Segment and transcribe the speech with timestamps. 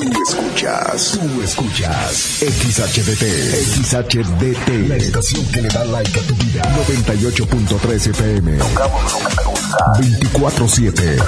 [0.00, 3.22] Tú escuchas, tú escuchas XHDT,
[3.84, 6.62] XHDT, la estación que le da like a tu vida.
[6.88, 8.56] 98.3 FM.
[8.56, 9.76] Tocamos lo que te gusta.
[10.00, 11.22] 24-7.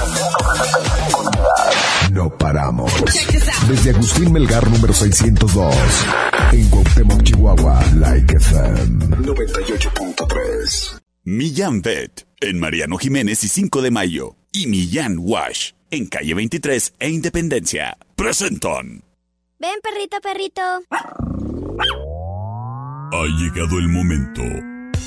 [2.13, 2.91] No paramos.
[3.69, 5.75] Desde Agustín Melgar, número 602.
[6.51, 10.99] En Cuauhtémoc, Chihuahua, Like FM 98.3.
[11.25, 14.35] Millán Vet, en Mariano Jiménez y 5 de Mayo.
[14.55, 17.97] Y Millán Wash, en calle 23 e Independencia.
[18.15, 19.03] Presentan.
[19.57, 20.61] Ven, perrito, perrito.
[23.11, 24.43] Ha llegado el momento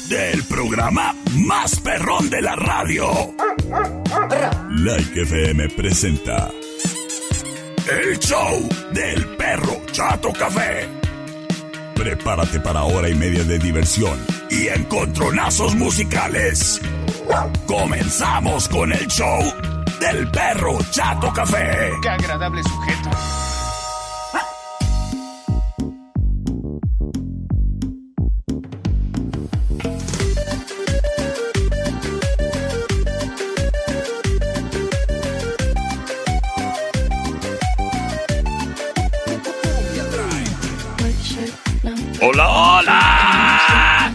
[0.09, 1.15] del programa
[1.47, 3.09] más perrón de la radio.
[4.71, 6.51] Like FM presenta
[7.89, 11.06] el show del perro Chato Café.
[11.97, 14.19] Prepárate para hora y media de diversión
[14.51, 16.81] y encontronazos musicales.
[17.67, 19.41] Comenzamos con el show
[19.99, 21.91] del perro Chato Café.
[22.03, 23.11] Qué agradable sujeto.
[42.37, 44.13] ¡Hola, hola!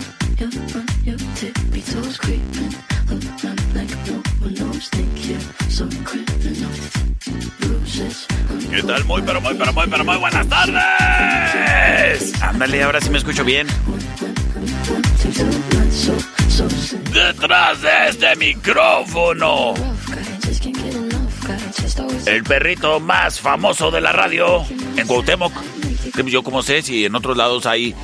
[8.70, 9.06] ¿Qué tal?
[9.06, 12.44] Muy, pero muy, pero muy, pero muy buenas tardes.
[12.44, 13.66] Ándale, ahora sí me escucho bien.
[17.12, 19.74] Detrás de este micrófono,
[22.28, 24.64] el perrito más famoso de la radio
[24.96, 25.54] en Cuauhtémoc.
[26.26, 27.96] Yo como sé si en otros lados hay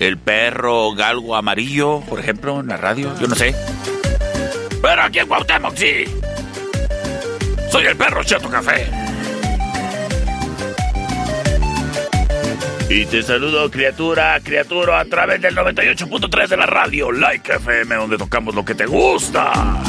[0.00, 3.54] el perro galgo amarillo, por ejemplo, en la radio, yo no sé.
[4.80, 6.04] Pero aquí en Cuauhtémoc sí.
[7.70, 8.86] Soy el perro Cheto Café.
[12.90, 18.16] Y te saludo, criatura, criatura, a través del 98.3 de la radio Like FM, donde
[18.16, 19.82] tocamos lo que te gusta.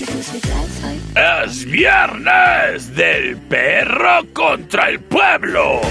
[1.16, 5.82] es viernes del perro contra el pueblo.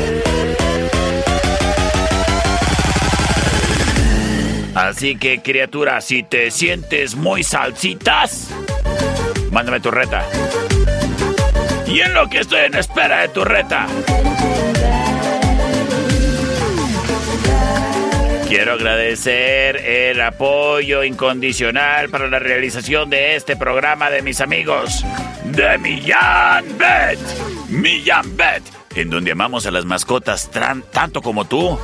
[4.75, 8.49] Así que criatura, si te sientes muy salsitas,
[9.51, 10.25] mándame tu reta.
[11.87, 13.87] Y en lo que estoy en espera de tu reta,
[18.49, 25.05] Quiero agradecer el apoyo incondicional para la realización de este programa de mis amigos
[25.45, 27.19] de Millán Bet.
[27.69, 28.63] Millán Bet,
[28.95, 31.77] en donde amamos a las mascotas tran- tanto como tú.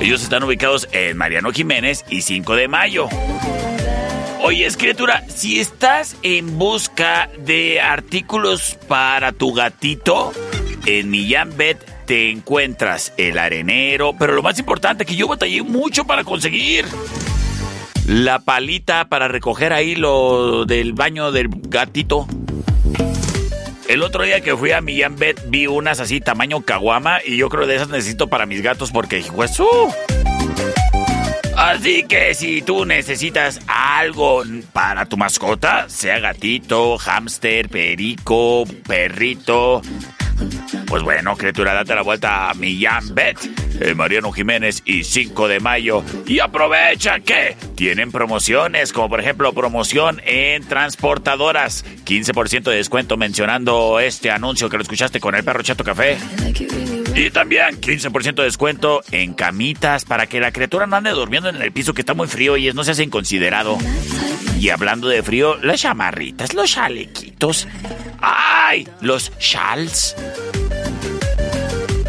[0.00, 3.08] Ellos están ubicados en Mariano Jiménez y 5 de Mayo.
[4.42, 10.32] Oye, criatura, si estás en busca de artículos para tu gatito,
[10.86, 16.04] en Millán Bet te encuentras el arenero, pero lo más importante que yo batallé mucho
[16.06, 16.86] para conseguir.
[18.06, 22.26] La palita para recoger ahí lo del baño del gatito.
[23.90, 27.48] El otro día que fui a Millán Bet vi unas así tamaño caguama y yo
[27.48, 29.92] creo de esas necesito para mis gatos porque ¡uh!
[31.56, 39.82] Así que si tú necesitas algo para tu mascota, sea gatito, hámster, perico, perrito,
[40.86, 43.38] pues bueno, criatura, date la vuelta a Millán Bet,
[43.80, 46.02] eh, Mariano Jiménez y 5 de mayo.
[46.26, 51.84] Y aprovecha que tienen promociones, como por ejemplo promoción en transportadoras.
[52.04, 56.18] 15% de descuento mencionando este anuncio que lo escuchaste con el perro Chato Café.
[57.14, 61.62] Y también 15% de descuento en camitas para que la criatura no ande durmiendo en
[61.62, 63.78] el piso que está muy frío y no se hace inconsiderado.
[64.60, 67.66] Y hablando de frío, las chamarritas, los chalequitos.
[68.20, 68.86] ¡Ay!
[69.00, 70.14] Los shawls.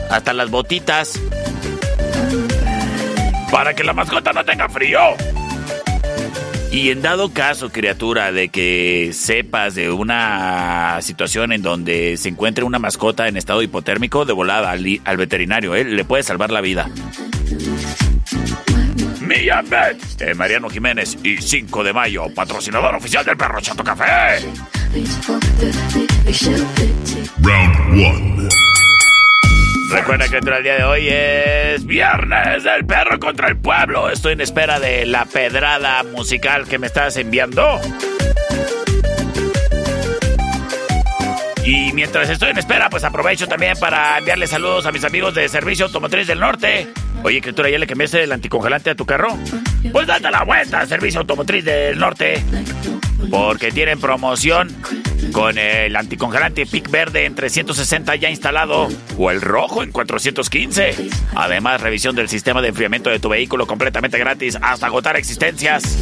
[0.10, 1.18] Hasta las botitas.
[3.50, 5.00] Para que la mascota no tenga frío.
[6.74, 12.66] Y en dado caso, criatura, de que sepas de una situación en donde se encuentre
[12.66, 15.86] una mascota en estado hipotérmico, de volada al, veterinario, ¿eh?
[15.86, 16.90] le puede salvar la vida.
[19.32, 24.40] Bet, eh, Mariano Jiménez y 5 de mayo, patrocinador oficial del Perro Chato Café.
[27.42, 28.50] Round 1.
[29.92, 34.10] Recuerda que el día de hoy es viernes del perro contra el pueblo.
[34.10, 37.80] Estoy en espera de la pedrada musical que me estás enviando.
[41.64, 45.48] Y mientras estoy en espera, pues aprovecho también para enviarle saludos a mis amigos de
[45.48, 46.92] Servicio Automotriz del Norte.
[47.24, 49.38] Oye, criatura, ¿ya le cambiaste el anticongelante a tu carro?
[49.92, 52.44] Pues date la vuelta, Servicio Automotriz del Norte.
[53.30, 54.70] Porque tienen promoción
[55.32, 58.88] con el anticongelante PIC verde en 360 ya instalado
[59.18, 60.96] o el rojo en 415.
[61.36, 65.98] Además, revisión del sistema de enfriamiento de tu vehículo completamente gratis hasta agotar existencias.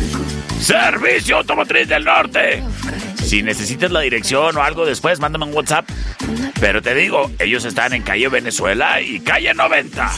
[0.59, 2.63] Servicio Automotriz del Norte.
[3.23, 5.87] Si necesitas la dirección o algo después, mándame un WhatsApp.
[6.59, 10.11] Pero te digo, ellos están en calle Venezuela y calle 90.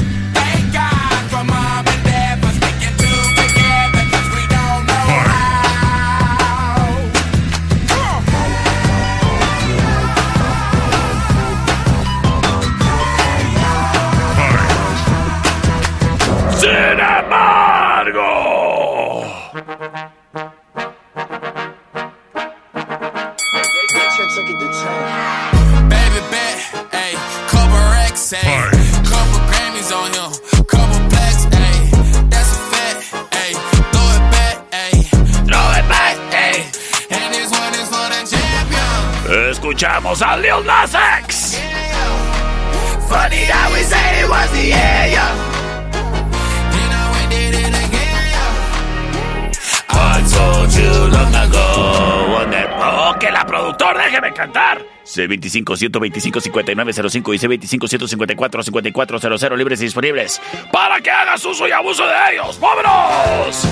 [55.39, 60.41] C25 125 5905 y C25 154 5400 libres y disponibles
[60.71, 62.59] para que hagas uso y abuso de ellos.
[62.59, 63.67] ¡Vámonos!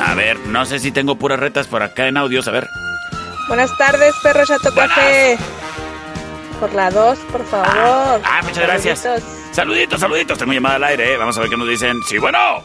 [0.00, 2.46] A ver, no sé si tengo puras retas por acá en audios.
[2.48, 2.68] A ver.
[3.48, 4.94] Buenas tardes, perro Chato Buenas.
[4.94, 5.38] Café.
[6.60, 8.20] Por la 2, por favor.
[8.24, 9.00] Ah, muchas gracias.
[9.00, 9.34] Saluditos.
[9.52, 10.38] Saluditos, saluditos.
[10.38, 11.16] Tengo llamada al aire, ¿eh?
[11.16, 11.96] Vamos a ver qué nos dicen.
[12.08, 12.64] Sí, bueno.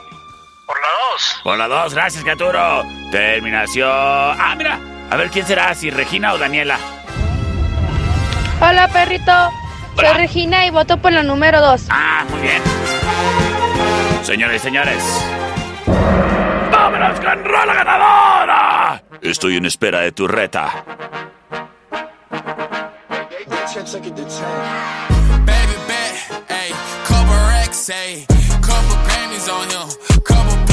[0.65, 1.41] Por la 2.
[1.43, 2.83] Por la 2, gracias, Caturo.
[3.11, 3.89] Terminación.
[3.89, 4.79] Ah, mira.
[5.11, 6.77] A ver quién será, si Regina o Daniela.
[8.61, 9.31] Hola perrito,
[9.97, 10.09] Hola.
[10.09, 11.87] soy Regina y voto por la número 2.
[11.89, 12.61] Ah, muy bien.
[14.23, 15.03] Señores y señores.
[16.71, 19.03] ¡Vámonos con rola ganadora!
[19.21, 20.83] Estoy en espera de tu reta.
[25.45, 26.15] Baby bet,
[26.49, 26.73] ayy,
[27.07, 28.25] couple racks, ayy,
[28.61, 29.87] couple Grammys on him,
[30.23, 30.68] couple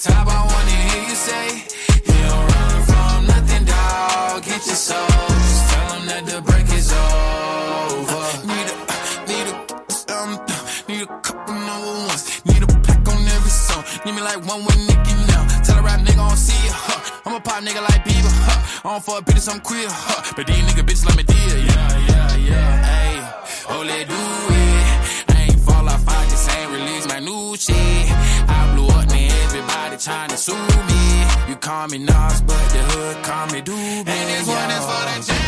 [0.00, 1.46] top, I wanna hear you say,
[2.06, 4.42] You don't run from nothing, dog.
[4.44, 8.24] Get your soul, just tell them that the break is over.
[8.46, 8.76] Need a,
[9.26, 9.54] need a,
[10.14, 10.30] um,
[10.88, 12.44] need a couple number ones.
[12.46, 13.84] Need a plaque on every song.
[14.04, 15.42] Need me like one with Nicki now.
[15.64, 17.20] Tell a rap nigga I don't see ya, huh.
[17.26, 18.88] I'm a pop nigga like Bieber, huh.
[18.88, 20.32] I don't fuck bitches, I'm queer, huh.
[20.36, 22.98] But these nigga bitches let me deal, yeah, yeah, yeah.
[22.98, 23.18] Ayy,
[23.70, 25.34] oh, let do it.
[25.34, 28.07] I ain't fall off, I just ain't release my new shit.
[30.08, 30.54] Trying to sue
[30.90, 31.02] me.
[31.48, 34.08] You call me Nas, but the hood call me Doobie.
[34.08, 35.47] And this one is for the champion.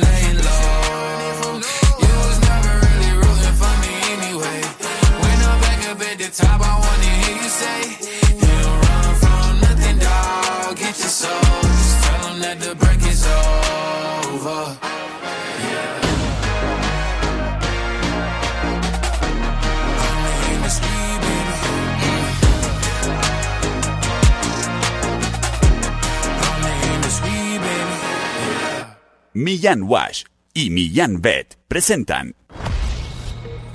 [29.41, 32.35] Millán Wash y Millán Bet presentan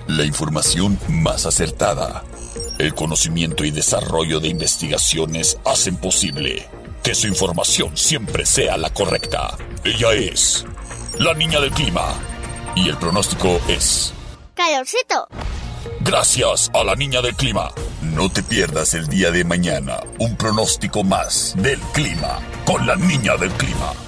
[0.06, 2.23] La información más acertada.
[2.78, 6.68] El conocimiento y desarrollo de investigaciones hacen posible
[7.02, 9.58] que su información siempre sea la correcta.
[9.82, 10.64] Ella es
[11.18, 12.14] la niña del clima.
[12.76, 14.12] Y el pronóstico es...
[14.54, 15.26] Calorcito.
[16.00, 17.73] Gracias a la niña del clima.
[18.02, 23.37] No te pierdas el día de mañana un pronóstico más del clima con la niña
[23.37, 24.05] del clima.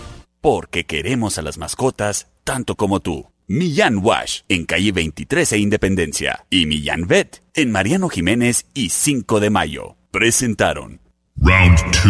[0.50, 3.30] Porque queremos a las mascotas tanto como tú.
[3.48, 9.40] Millán Wash en calle 23 e Independencia y Millán Vet en Mariano Jiménez y 5
[9.40, 9.98] de Mayo.
[10.10, 11.02] Presentaron
[11.36, 12.02] Round 2.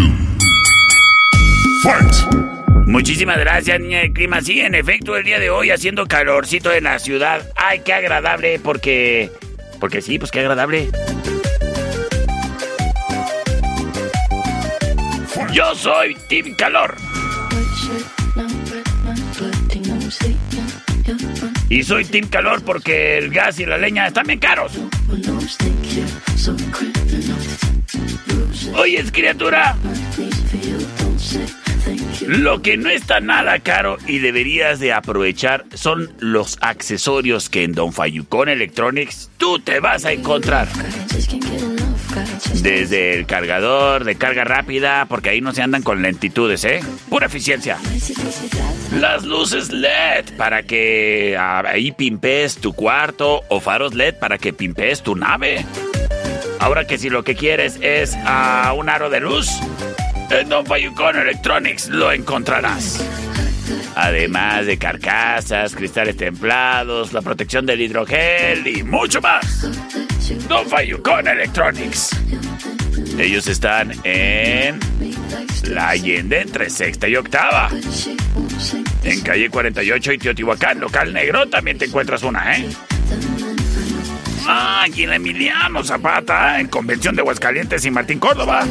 [1.82, 2.86] Fight!
[2.86, 4.40] Muchísimas gracias, niña del clima.
[4.40, 7.44] Sí, en efecto, el día de hoy haciendo calorcito en la ciudad.
[7.56, 9.32] Ay, qué agradable, porque.
[9.80, 10.90] Porque sí, pues qué agradable.
[15.52, 16.94] Yo soy Team Calor.
[21.68, 24.72] Y soy Team Calor porque el gas y la leña están bien caros.
[28.74, 29.76] Oyes, criatura.
[32.26, 37.72] Lo que no está nada caro y deberías de aprovechar son los accesorios que en
[37.72, 40.68] Don Fayucón Electronics tú te vas a encontrar.
[42.62, 46.80] Desde el cargador de carga rápida, porque ahí no se andan con lentitudes, ¿eh?
[47.08, 47.78] Pura eficiencia.
[48.98, 54.52] Las luces LED para que ah, ahí pimpees tu cuarto o faros LED para que
[54.52, 55.64] pimpees tu nave.
[56.60, 59.48] Ahora que si lo que quieres es ah, un aro de luz,
[60.30, 63.04] en Don Fayucón Electronics lo encontrarás.
[63.94, 69.68] Además de carcasas, cristales templados, la protección del hidrogel y mucho más.
[70.48, 72.10] Don Fayucón Electronics.
[73.18, 74.78] Ellos están en
[75.64, 77.70] La Allende entre sexta y octava.
[79.04, 82.68] En calle 48 y Teotihuacán, local negro, también te encuentras una, ¿eh?
[84.46, 88.66] Ah, la Emiliano Zapata, en Convención de Aguascalientes y Martín Córdoba.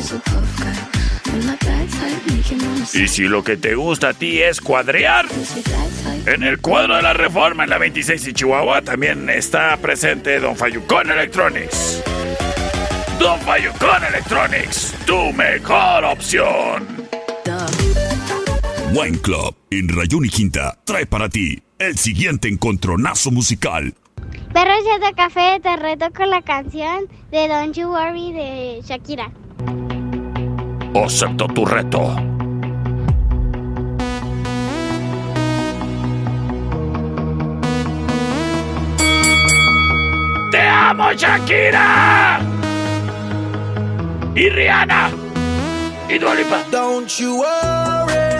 [2.93, 5.25] Y si lo que te gusta a ti es cuadrear,
[6.27, 10.55] en el cuadro de la reforma en la 26 y Chihuahua también está presente Don
[10.55, 12.03] Fayucón Electronics.
[13.17, 16.86] Don Fayucón Electronics, tu mejor opción.
[18.93, 23.96] Wine Club en Rayón y Quinta trae para ti el siguiente encontronazo musical.
[24.53, 29.31] Perros de café, te reto con la canción de Don't You Worry de Shakira.
[30.93, 32.15] Acepto tu reto.
[40.88, 42.39] ¡Vamos, Shakira!
[44.34, 45.12] Y Rihanna.
[46.08, 46.63] Y Dua Lipa.
[46.72, 48.39] Don't you worry.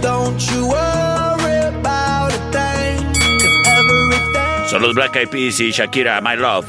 [0.00, 3.04] Don't you worry about a thing.
[3.66, 6.66] everything, Son los Black Eyed Peas y Shakira, My Love.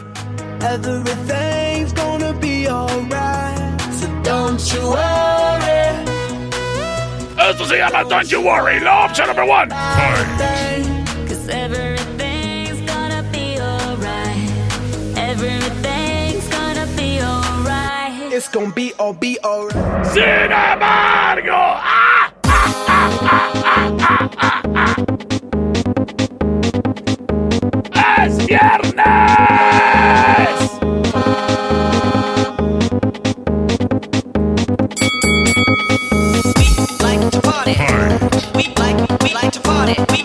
[0.61, 3.79] everything's gonna be alright.
[3.99, 5.93] So don't you worry.
[7.37, 9.69] Esto se llama Don't You Worry, opción number one.
[15.37, 18.31] Everything's gonna be alright.
[18.31, 20.05] It's gonna be all be alright.
[20.05, 22.31] Sin embargo, ¡ah!
[22.45, 24.95] ¡Ah, ah, ah, ah, ah, ah, ah!
[28.23, 28.95] ¡Es viernes!
[37.01, 37.75] Like to party.
[38.55, 39.95] We like we like to party.
[40.11, 40.24] We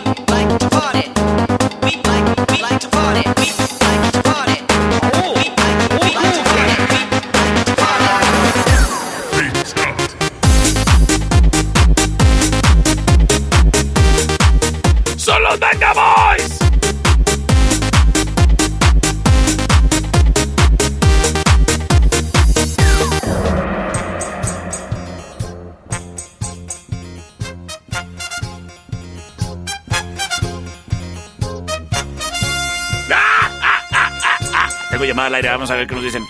[35.01, 36.23] Tengo llamada al aire, vamos a ver qué nos dicen.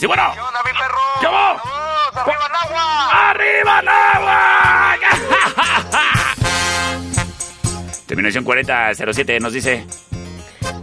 [0.00, 0.22] ¡Sí, bueno!
[0.32, 0.98] ¿Qué onda, mi perro?
[1.20, 1.60] ¿Qué hubo?
[2.14, 2.16] ¡Saludos!
[2.16, 3.30] ¡Arriba el agua!
[3.30, 4.96] ¡Arriba el agua!
[8.06, 9.86] Terminación 4007 nos dice.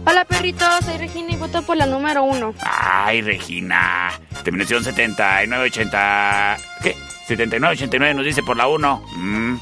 [0.06, 2.54] Hola perrito, soy Regina y voto por la número uno.
[2.60, 4.12] Ay, Regina.
[4.44, 6.56] Terminación 7980.
[6.80, 6.94] ¿Qué?
[7.26, 9.04] 7989 nos dice por la 1.
[9.16, 9.56] Mm.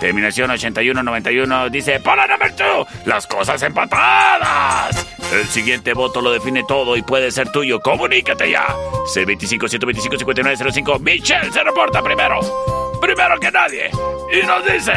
[0.00, 2.88] Terminación 8191 dice por la number 2.
[3.04, 5.06] Las cosas empatadas.
[5.32, 7.80] El siguiente voto lo define todo y puede ser tuyo.
[7.80, 8.66] Comunícate ya.
[9.14, 10.98] C25 125 5905.
[11.00, 12.40] Michelle se reporta primero.
[13.00, 13.90] Primero que nadie.
[14.32, 14.92] Y nos dice.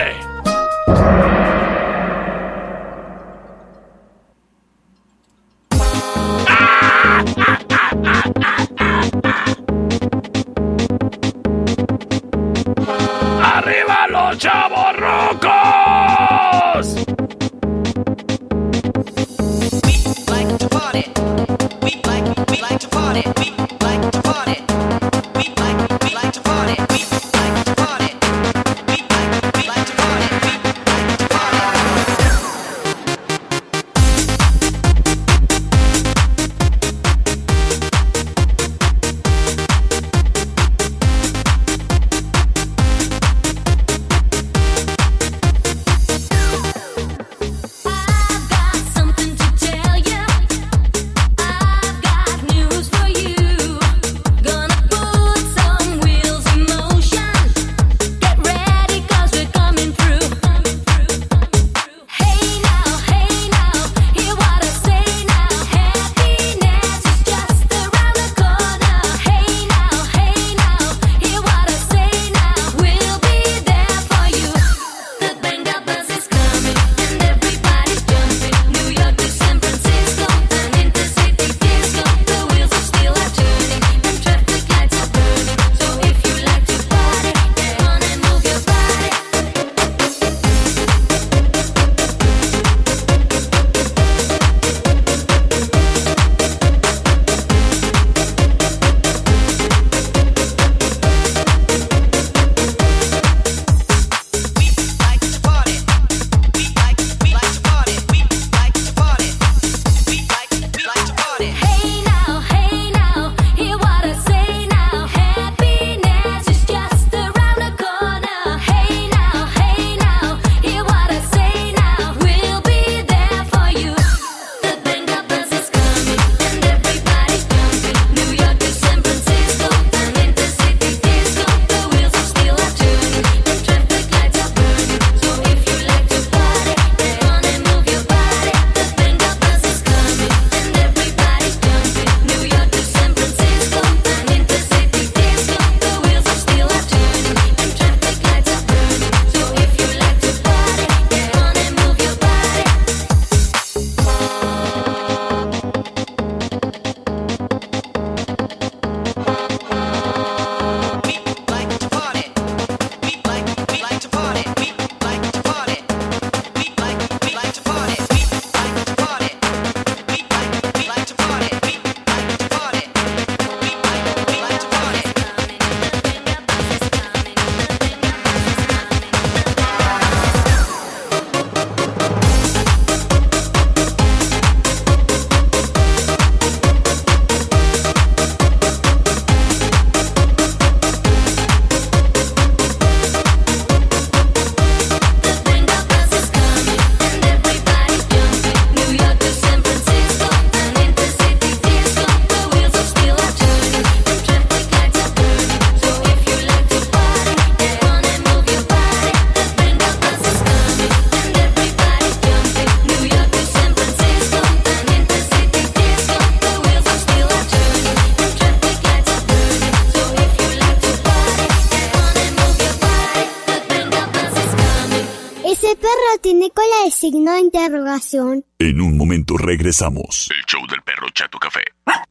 [228.57, 230.29] En un momento regresamos.
[230.31, 231.61] El show del perro Chato Café.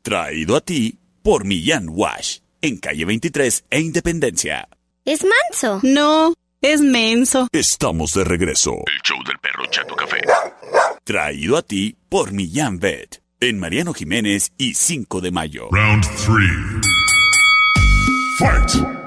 [0.02, 2.38] Traído a ti por Millán Wash.
[2.62, 4.68] En calle 23 e Independencia.
[5.04, 5.80] ¿Es manso?
[5.82, 7.48] No, es menso.
[7.50, 8.74] Estamos de regreso.
[8.86, 10.20] El show del perro Chato Café.
[11.02, 13.20] Traído a ti por Millán Vet.
[13.40, 15.68] En Mariano Jiménez y 5 de mayo.
[15.72, 16.88] Round 3.
[18.38, 18.97] Fight.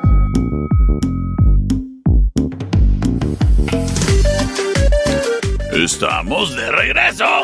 [5.74, 7.44] Estamos de regreso.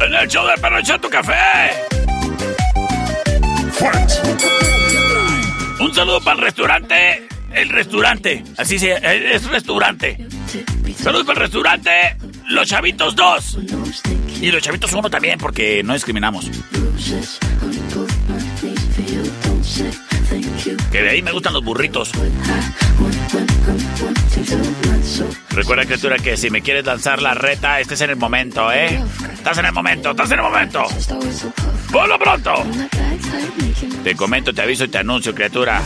[0.00, 1.70] En el show del perro Chato Café.
[5.78, 7.28] Un saludo para el restaurante.
[7.52, 8.44] El restaurante.
[8.56, 8.94] Así se
[9.34, 10.26] es restaurante.
[10.96, 12.16] Saludos para el restaurante.
[12.48, 13.58] Los Chavitos 2.
[14.40, 16.50] Y los Chavitos 1 también, porque no discriminamos.
[20.90, 22.10] Que de ahí me gustan los burritos.
[25.50, 29.00] Recuerda, criatura, que si me quieres lanzar la reta, este es en el momento, ¿eh?
[29.32, 30.84] Estás en el momento, estás en el momento.
[31.90, 32.54] Por lo pronto.
[34.04, 35.82] Te comento, te aviso y te anuncio, criatura,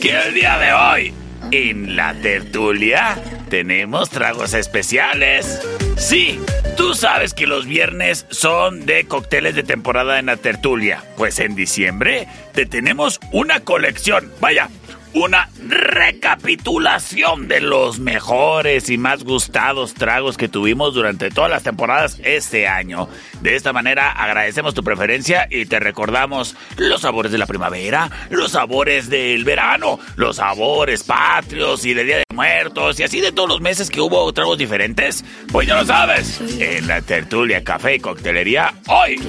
[0.00, 1.14] que el día de hoy,
[1.50, 3.16] en la tertulia,
[3.50, 5.60] tenemos tragos especiales.
[5.96, 6.40] Sí,
[6.76, 11.04] tú sabes que los viernes son de cócteles de temporada en la tertulia.
[11.16, 14.32] Pues en diciembre te tenemos una colección.
[14.40, 14.68] Vaya,
[15.14, 22.18] una recapitulación de los mejores y más gustados tragos que tuvimos durante todas las temporadas
[22.24, 23.08] este año.
[23.40, 28.52] De esta manera agradecemos tu preferencia y te recordamos los sabores de la primavera, los
[28.52, 33.48] sabores del verano, los sabores patrios y de Día de Muertos y así de todos
[33.48, 35.24] los meses que hubo tragos diferentes.
[35.52, 39.20] Pues ya lo sabes, en la tertulia, café y coctelería, hoy,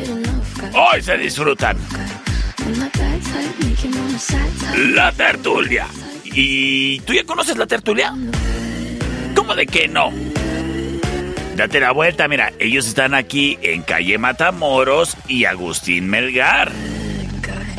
[0.74, 1.78] hoy se disfrutan.
[4.94, 5.88] La tertulia.
[6.24, 8.14] ¿Y tú ya conoces la tertulia?
[9.36, 10.12] ¿Cómo de que no?
[11.56, 16.72] Date la vuelta, mira, ellos están aquí en calle Matamoros y Agustín Melgar.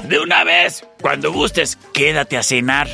[0.08, 2.88] De una vez, cuando gustes, quédate a cenar.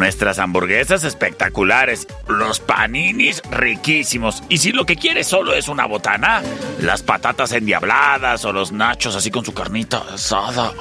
[0.00, 4.42] Nuestras hamburguesas espectaculares, los paninis riquísimos.
[4.48, 6.40] Y si lo que quieres solo es una botana,
[6.80, 10.72] las patatas endiabladas o los nachos así con su carnita asada.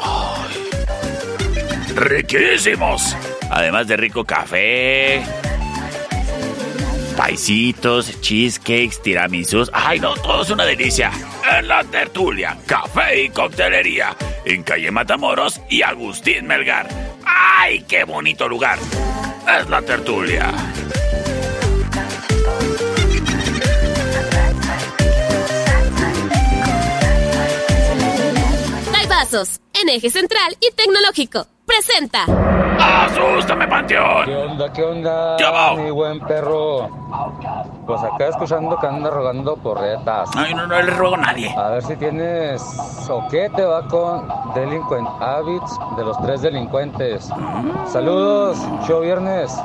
[1.96, 3.14] riquísimos.
[3.52, 5.22] Además de rico café,
[7.18, 9.70] paisitos, cheesecakes, tiramisus.
[9.74, 10.14] ¡Ay, no!
[10.14, 11.12] Todo es una delicia.
[11.58, 14.16] En la tertulia, café y coctelería.
[14.46, 16.88] En calle Matamoros y Agustín Melgar.
[17.26, 18.80] ¡Ay, qué bonito lugar!
[19.58, 20.54] Es la tertulia.
[29.20, 31.46] Vasos, en eje central y tecnológico.
[31.66, 32.26] Presenta.
[32.80, 34.26] ¡Asústame, Panteón!
[34.26, 35.36] ¿Qué onda, qué onda?
[35.38, 35.76] ¿Qué va?
[35.76, 36.90] Mi buen perro.
[37.86, 40.30] Pues acá escuchando que anda rogando porretas.
[40.36, 41.54] Ay, no, no le ruego a nadie.
[41.58, 42.62] A ver si tienes
[43.10, 47.30] o qué te va con Delinquent Habits de los tres delincuentes.
[47.88, 49.60] Saludos, show viernes.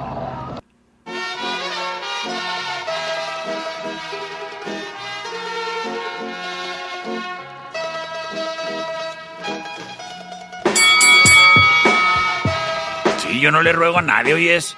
[13.45, 14.75] Yo no le ruego a nadie, oyes.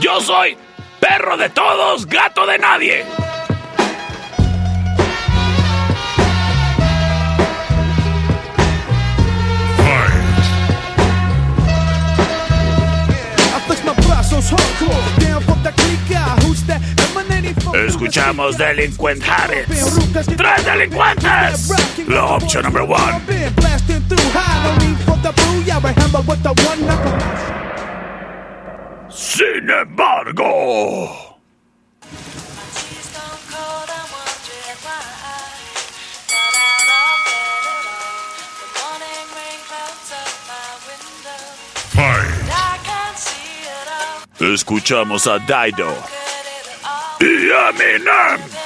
[0.00, 0.56] Yo soy
[0.98, 3.04] perro de todos, gato de nadie.
[17.86, 19.22] Escuchamos Delinquent.
[20.36, 21.70] ¡Tres delincuentes!
[22.08, 23.68] La opción number one.
[29.10, 31.28] Sin embargo.
[44.40, 45.92] Escuchamos a Dido
[47.20, 48.58] y Eminem.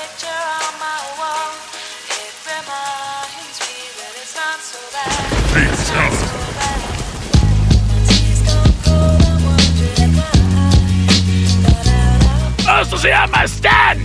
[12.83, 13.97] Esto se llama Stan.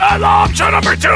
[0.00, 1.08] And la opción number two.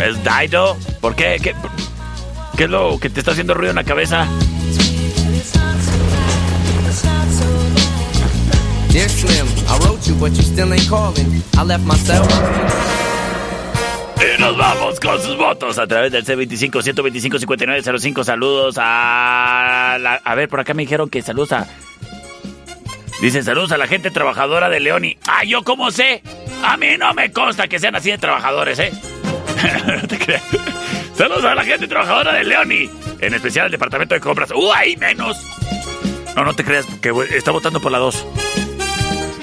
[0.00, 0.76] ¿Es Dido?
[1.00, 1.38] ¿Por qué?
[1.40, 1.54] ¿Qué,
[2.56, 4.26] qué es lo que te está haciendo ruido en la cabeza?
[8.90, 11.42] Dear Slim, I wrote you, but you still ain't calling.
[11.56, 12.91] I left my cell.
[14.22, 18.24] Y nos vamos con sus votos a través del C25-125-5905.
[18.24, 19.94] Saludos a...
[19.94, 21.66] a ver, por acá me dijeron que saludos a...
[23.20, 25.16] Dicen saludos a la gente trabajadora de Leoni.
[25.26, 26.22] Ah, ¿yo cómo sé?
[26.62, 28.92] A mí no me consta que sean así de trabajadores, ¿eh?
[30.02, 30.42] no te creas.
[31.16, 32.90] Saludos a la gente trabajadora de Leoni.
[33.20, 34.50] En especial el departamento de compras.
[34.50, 35.38] ¡Uh, ahí menos!
[36.34, 38.26] No, no te creas, güey, está votando por la 2.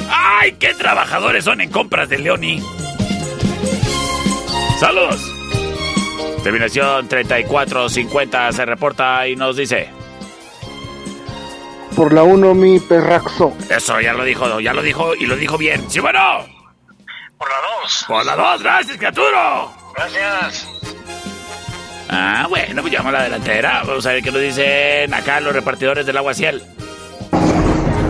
[0.09, 2.61] ¡Ay, qué trabajadores son en compras de Leoni!
[4.79, 5.35] ¡Saludos!
[6.41, 9.89] Terminación 3450 se reporta y nos dice...
[11.97, 13.51] Por la 1, mi perraxo.
[13.69, 15.89] Eso, ya lo dijo, ya lo dijo y lo dijo bien.
[15.89, 16.19] ¡Sí, bueno!
[17.37, 18.05] Por la 2.
[18.07, 19.67] Por la 2, gracias, criatura.
[19.95, 20.67] Gracias.
[22.09, 23.83] Ah, bueno, pues llevamos la delantera.
[23.85, 26.63] Vamos a ver qué nos dicen acá los repartidores del agua ciel.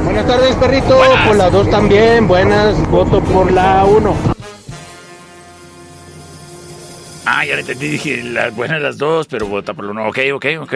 [0.04, 0.98] Buenas tardes, perrito.
[0.98, 1.28] Buenas.
[1.28, 2.28] Por la 2 también.
[2.28, 2.78] Buenas.
[2.90, 4.39] Voto por la 1.
[7.32, 10.08] Ah, ya le entendí, dije las buenas las dos, pero vota por lo uno.
[10.08, 10.74] Ok, ok, ok.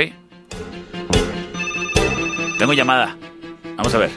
[2.59, 3.17] Tengo llamada.
[3.75, 4.11] Vamos a ver.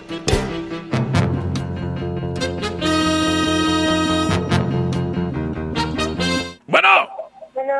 [6.67, 6.89] Bueno,
[7.55, 7.73] Bueno,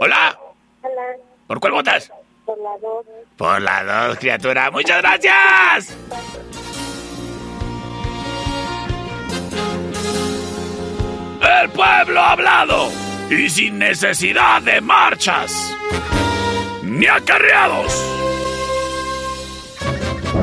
[0.00, 0.38] hola.
[0.82, 1.02] hola,
[1.46, 2.10] ¿Por cuál votas?
[2.44, 3.06] por la dos.
[3.38, 4.70] Por la dos, criatura.
[4.70, 5.96] Muchas gracias.
[11.62, 12.88] El pueblo ha hablado
[13.38, 15.76] y sin necesidad de marchas
[16.82, 17.92] ni acarreados.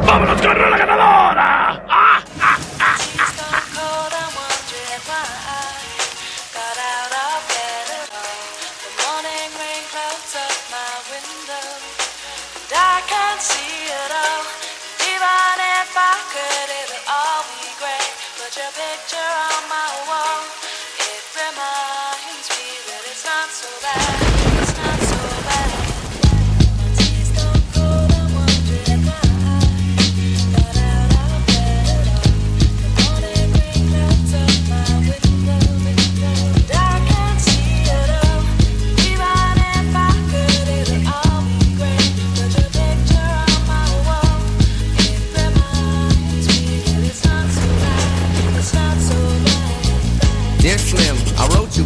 [0.05, 1.85] ¡Vámonos con la ganadora!
[1.87, 2.11] ¡Ah!
[2.43, 2.70] I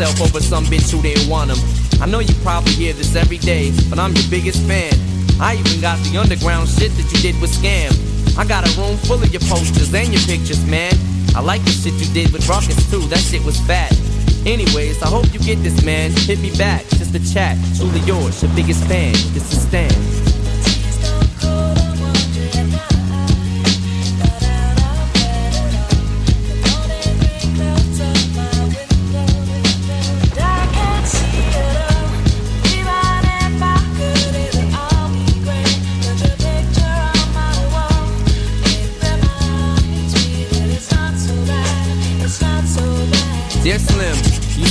[0.00, 1.60] self over some bitch who didn't want him.
[2.00, 4.94] I know you probably hear this every day, but I'm your biggest fan.
[5.38, 7.92] I even got the underground shit that you did with Scam.
[8.38, 10.94] I got a room full of your posters and your pictures, man.
[11.36, 13.92] I like the shit you did with Rockets too, that shit was fat.
[14.46, 16.12] Anyways, I hope you get this, man.
[16.12, 17.58] Hit me back, just a chat.
[17.76, 19.12] Truly yours, your biggest fan.
[19.36, 20.39] This is Stan.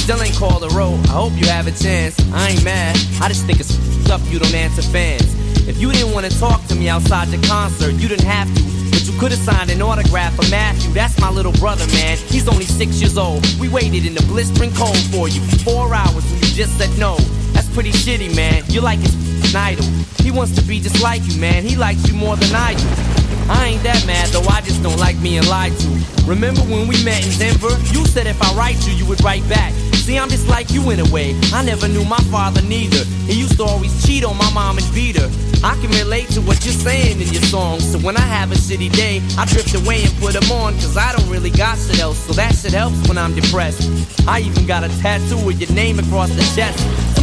[0.10, 0.98] Still ain't called a road.
[1.06, 2.18] I hope you have a chance.
[2.34, 2.96] I ain't mad.
[3.22, 3.78] I just think it's
[4.10, 5.22] up you don't answer fans.
[5.68, 8.62] If you didn't want to talk to me outside the concert, you didn't have to.
[8.90, 10.92] But you could have signed an autograph for Matthew.
[10.94, 12.18] That's my little brother, man.
[12.18, 13.46] He's only six years old.
[13.60, 15.42] We waited in the blistering cold for you.
[15.62, 17.18] Four hours and you just said no.
[17.54, 18.64] That's pretty shitty, man.
[18.68, 19.86] You're like his idol.
[20.24, 21.62] He wants to be just like you, man.
[21.64, 23.19] He likes you more than I do.
[23.50, 25.90] I ain't that mad though, I just don't like being lied to.
[26.26, 27.74] Remember when we met in Denver?
[27.92, 29.74] You said if I write you, you would write back.
[30.06, 31.40] See, I'm just like you in a way.
[31.54, 33.04] I never knew my father neither.
[33.26, 35.30] He used to always cheat on my mom and beat her.
[35.64, 37.92] I can relate to what you're saying in your songs.
[37.92, 40.74] So when I have a shitty day, I drift away and put them on.
[40.76, 42.18] Cause I don't really got shit else.
[42.18, 44.28] So that shit helps when I'm depressed.
[44.28, 47.19] I even got a tattoo with your name across the chest.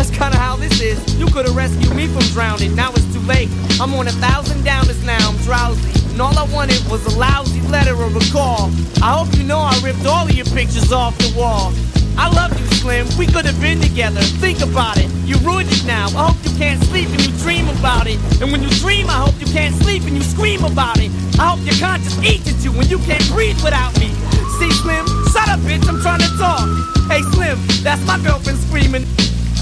[0.00, 0.96] That's kinda how this is.
[1.20, 3.50] You could have rescued me from drowning, now it's too late.
[3.78, 5.92] I'm on a thousand downers now, I'm drowsy.
[6.12, 8.72] And all I wanted was a lousy letter or a call.
[9.02, 11.74] I hope you know I ripped all of your pictures off the wall.
[12.16, 13.06] I love you, Slim.
[13.18, 14.22] We could have been together.
[14.40, 15.10] Think about it.
[15.28, 16.06] You ruined it now.
[16.16, 18.16] I hope you can't sleep and you dream about it.
[18.40, 21.12] And when you dream, I hope you can't sleep and you scream about it.
[21.38, 24.08] I hope your conscience eats at you when you can't breathe without me.
[24.56, 25.04] See, Slim?
[25.28, 25.86] Shut up, bitch.
[25.86, 26.64] I'm trying to talk.
[27.12, 27.60] Hey, Slim.
[27.84, 29.04] That's my girlfriend screaming.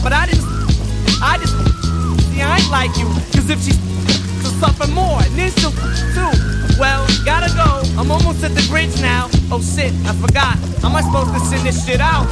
[0.02, 0.46] But I didn't.
[1.22, 1.54] I just.
[2.30, 3.06] See, I ain't like you.
[3.34, 3.78] Cause if she's
[4.42, 6.32] to suffer more, and then she'll too.
[6.78, 7.82] Well, gotta go.
[7.98, 9.28] I'm almost at the bridge now.
[9.50, 10.56] Oh shit, I forgot.
[10.80, 12.26] How am I supposed to send this shit out?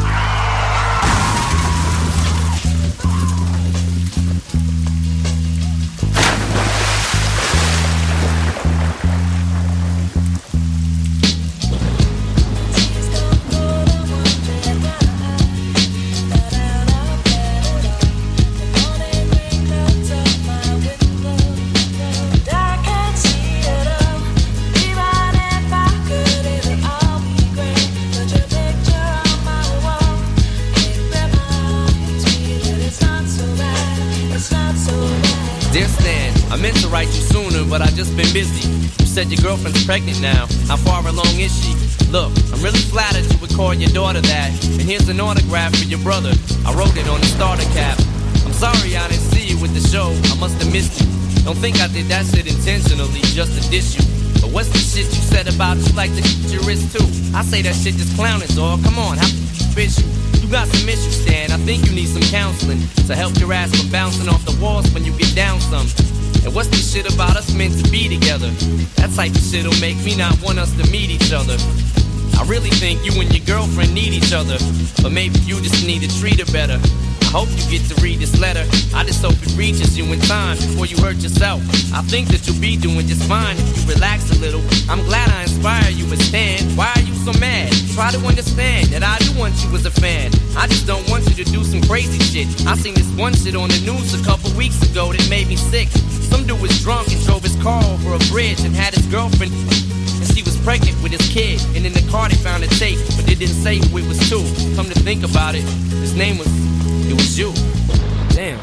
[36.50, 38.68] I meant to write you sooner, but I just been busy.
[39.02, 40.46] You said your girlfriend's pregnant now.
[40.70, 41.74] How far along is she?
[42.10, 44.50] Look, I'm really flattered you would call your daughter that.
[44.78, 46.30] And here's an autograph for your brother.
[46.64, 47.98] I wrote it on the starter cap.
[48.46, 50.14] I'm sorry I didn't see you with the show.
[50.30, 51.06] I must have missed you.
[51.42, 54.04] Don't think I did that shit intentionally just to diss you.
[54.40, 57.06] But what's the shit you said about you like to hit your wrist too?
[57.34, 58.82] I say that shit just clowning, dog.
[58.84, 59.26] Come on, how
[59.74, 60.06] bitch you?
[60.46, 61.50] You got some issues, Stan.
[61.50, 62.78] I think you need some counseling
[63.10, 65.86] to help your ass from bouncing off the walls when you get down some.
[66.46, 68.48] And what's this shit about us meant to be together?
[69.02, 71.58] That type of shit'll make me not want us to meet each other.
[72.38, 74.54] I really think you and your girlfriend need each other,
[75.02, 76.78] but maybe you just need to treat her better.
[77.26, 78.62] I hope you get to read this letter.
[78.94, 81.60] I just hope it reaches you in time before you hurt yourself.
[81.92, 84.62] I think that you'll be doing just fine if you relax a little.
[84.88, 86.62] I'm glad I inspire you as Stan.
[86.78, 87.74] Why are you so mad?
[87.98, 90.30] Try to understand that I do want you as a fan.
[90.56, 92.46] I just don't want you to do some crazy shit.
[92.68, 95.56] I seen this one shit on the news a couple weeks ago that made me
[95.56, 95.88] sick.
[96.36, 99.52] Some dude was drunk and drove his car over a bridge and had his girlfriend
[100.20, 101.64] and she was pregnant with his kid.
[101.74, 104.20] And in the car they found a tape, but they didn't say who it was
[104.28, 104.44] to.
[104.76, 105.64] Come to think about it,
[106.04, 106.46] his name was,
[107.08, 107.54] it was you.
[108.36, 108.60] Damn.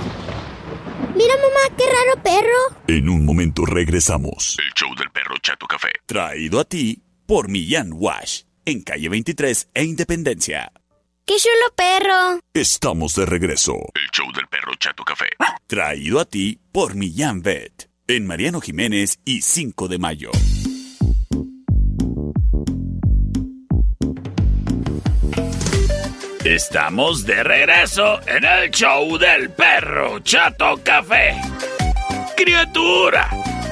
[1.18, 2.78] Mira mamá, qué raro perro.
[2.88, 4.56] En un momento regresamos.
[4.60, 5.94] El show del perro Chato Café.
[6.06, 8.44] Traído a ti por Millán Wash.
[8.66, 10.72] En calle 23 e Independencia.
[11.26, 12.42] Qué chulo perro.
[12.54, 13.76] Estamos de regreso.
[13.96, 15.30] El show del perro Chato Café.
[15.68, 17.90] Traído a ti por Millán Vet.
[18.10, 20.32] En Mariano Jiménez y 5 de mayo.
[26.44, 31.40] Estamos de regreso en el show del perro Chato Café.
[32.36, 33.30] Criatura,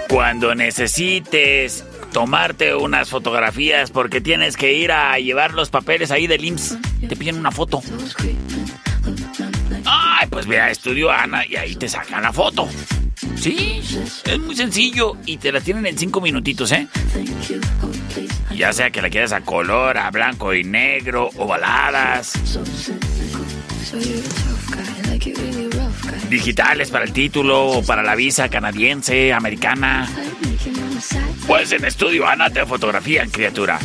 [0.07, 6.43] cuando necesites tomarte unas fotografías porque tienes que ir a llevar los papeles ahí del
[6.43, 7.81] IMSS, te piden una foto.
[9.85, 12.67] Ay, pues ve a Estudio Ana y ahí te sacan la foto.
[13.35, 13.81] Sí,
[14.25, 16.87] es muy sencillo y te la tienen en cinco minutitos, ¿eh?
[18.55, 22.33] Ya sea que la quieras a color, a blanco y negro, ovaladas.
[26.29, 30.09] Digitales para el título o para la visa canadiense, americana.
[31.47, 33.79] Pues en Estudio Ana te fotografían, criatura.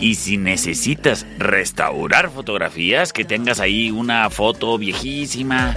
[0.00, 5.76] Y si necesitas restaurar fotografías, que tengas ahí una foto viejísima.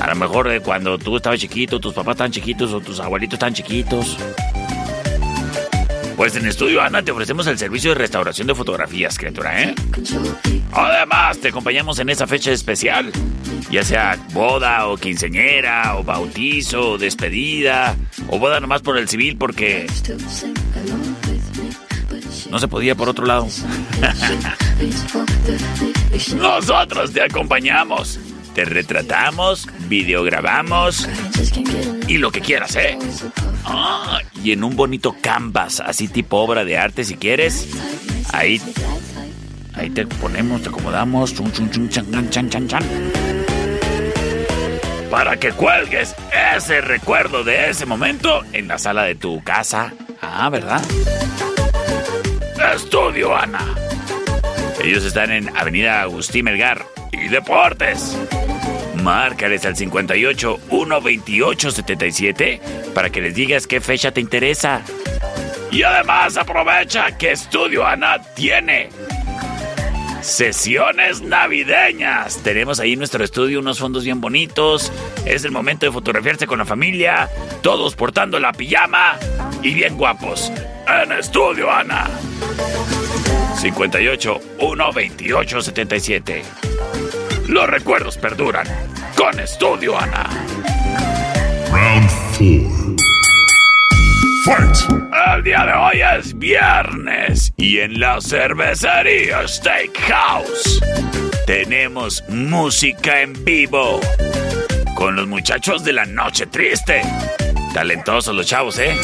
[0.00, 3.34] A lo mejor de cuando tú estabas chiquito, tus papás estaban chiquitos o tus abuelitos
[3.34, 4.16] estaban chiquitos.
[6.16, 9.74] Pues en Estudio Ana te ofrecemos el servicio de restauración de fotografías, criatura, ¿eh?
[10.72, 13.10] Además, te acompañamos en esa fecha especial.
[13.70, 17.96] Ya sea boda o quinceñera o bautizo o despedida
[18.28, 19.86] o boda nomás por el civil porque
[22.50, 23.46] no se podía por otro lado.
[26.36, 28.18] Nosotros te acompañamos.
[28.54, 31.08] Te retratamos, videograbamos
[32.06, 32.98] y lo que quieras, ¿eh?
[33.64, 37.68] Ah, y en un bonito canvas, así tipo obra de arte si quieres.
[38.32, 38.60] Ahí,
[39.74, 41.34] ahí te ponemos, te acomodamos.
[41.34, 42.82] Chun, chun, chun, chan, chan, chan, chan.
[45.10, 46.14] para que cuelgues
[46.56, 49.92] ese recuerdo de ese momento en la sala de tu casa.
[50.20, 50.82] Ah, ¿verdad?
[52.74, 53.74] Estudio Ana.
[54.82, 58.18] Ellos están en Avenida Agustín Melgar y Deportes.
[59.02, 62.60] Márcales al 58 128 77
[62.94, 64.82] para que les digas qué fecha te interesa.
[65.70, 68.90] Y además aprovecha que Estudio Ana tiene
[70.22, 72.42] sesiones navideñas.
[72.42, 74.92] Tenemos ahí en nuestro estudio unos fondos bien bonitos.
[75.26, 77.28] Es el momento de fotografiarse con la familia,
[77.62, 79.18] todos portando la pijama
[79.62, 80.52] y bien guapos.
[80.86, 82.08] En Estudio Ana.
[83.56, 86.71] 58 128 77.
[87.52, 88.66] Los recuerdos perduran
[89.14, 90.26] con Estudio Ana.
[91.70, 92.96] Round 4.
[94.46, 94.76] Fight.
[95.36, 100.80] El día de hoy es viernes y en la cervecería Steakhouse
[101.46, 104.00] tenemos música en vivo
[104.94, 107.02] con los muchachos de la Noche Triste.
[107.74, 108.96] Talentosos los chavos, ¿eh?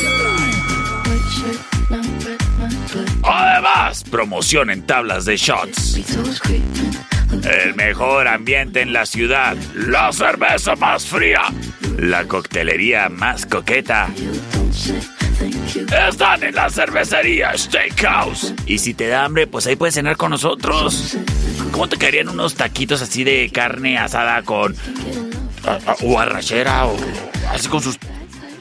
[3.23, 5.99] Además, promoción en tablas de shots.
[7.31, 11.43] El mejor ambiente en la ciudad, la cerveza más fría,
[11.99, 14.09] la coctelería más coqueta.
[16.09, 18.55] Están en la cervecería Steakhouse.
[18.67, 21.17] Y si te da hambre, pues ahí puedes cenar con nosotros.
[21.71, 24.75] ¿Cómo te caerían unos taquitos así de carne asada con.
[26.03, 26.97] o arrachera o
[27.53, 27.99] así con sus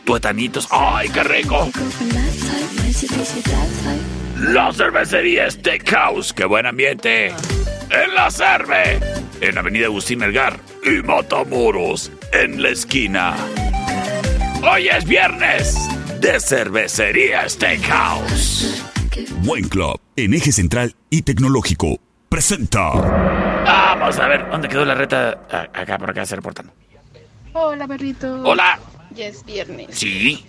[0.06, 0.68] tuetanitos?
[0.72, 1.70] ¡Ay, qué rico!
[4.40, 6.34] La cervecería Steakhouse.
[6.34, 7.34] ¡Qué buen ambiente!
[7.90, 9.00] En la Cerve.
[9.42, 10.60] En Avenida Agustín Melgar.
[10.84, 12.12] Y Matamoros.
[12.34, 13.36] En la esquina.
[14.70, 15.78] Hoy es viernes
[16.20, 18.84] de cervecería Steakhouse.
[19.44, 22.90] Buen Club, en eje central y tecnológico, presenta.
[22.92, 25.46] Vamos a ver, ¿dónde quedó la reta?
[25.50, 26.72] A- Acá, por acá, se reportan.
[27.54, 28.42] Hola, perrito.
[28.44, 28.80] Hola.
[29.12, 29.88] Ya es viernes.
[29.92, 30.46] Sí,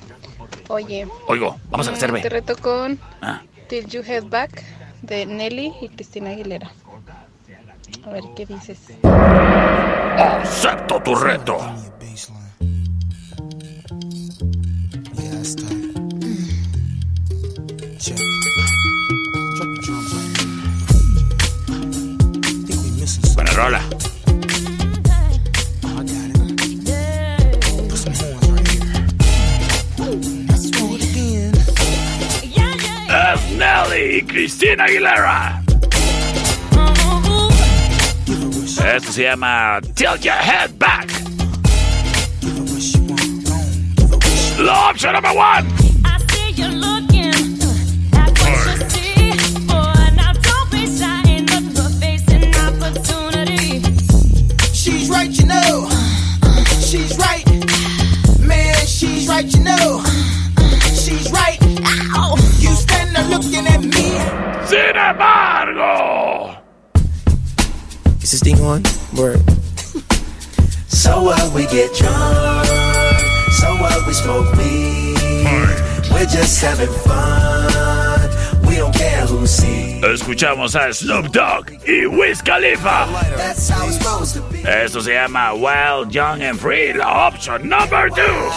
[0.68, 1.07] Oye.
[1.28, 2.20] oigo, vamos a la cerve.
[2.20, 3.43] Te reto con Ah.
[3.68, 4.62] Till You Head Back
[5.03, 6.70] de Nelly y Cristina Aguilera.
[8.05, 8.78] A ver qué dices.
[9.03, 11.59] Acepto tu reto.
[23.34, 23.80] Buena rola.
[33.59, 35.67] Nelly y Cristina Aguilera.
[38.84, 41.10] Esto se llama Tilt Your Head Back.
[44.58, 45.66] La opción number one.
[46.04, 47.30] I see you looking
[48.14, 49.32] at the sea.
[54.72, 55.88] She's right, you know.
[56.80, 57.44] She's right.
[58.40, 60.02] Man, she's right, you know.
[60.94, 61.58] She's right.
[62.16, 62.36] Ow!
[62.58, 64.18] You stand there looking at me.
[64.66, 66.57] Sin embargo.
[68.28, 68.82] Is this thing on?
[69.16, 69.40] Word.
[70.86, 72.66] So what we get drunk,
[73.52, 75.16] so what we smoke weed.
[76.12, 78.28] We're just having fun.
[78.68, 80.04] We don't care who sees.
[80.04, 83.08] Escuchamos a Snoop Dogg y Wiz Khalifa.
[83.34, 84.62] That's how it's supposed to be.
[84.62, 88.50] Esto se llama Wild, Young and Free, la opción number two.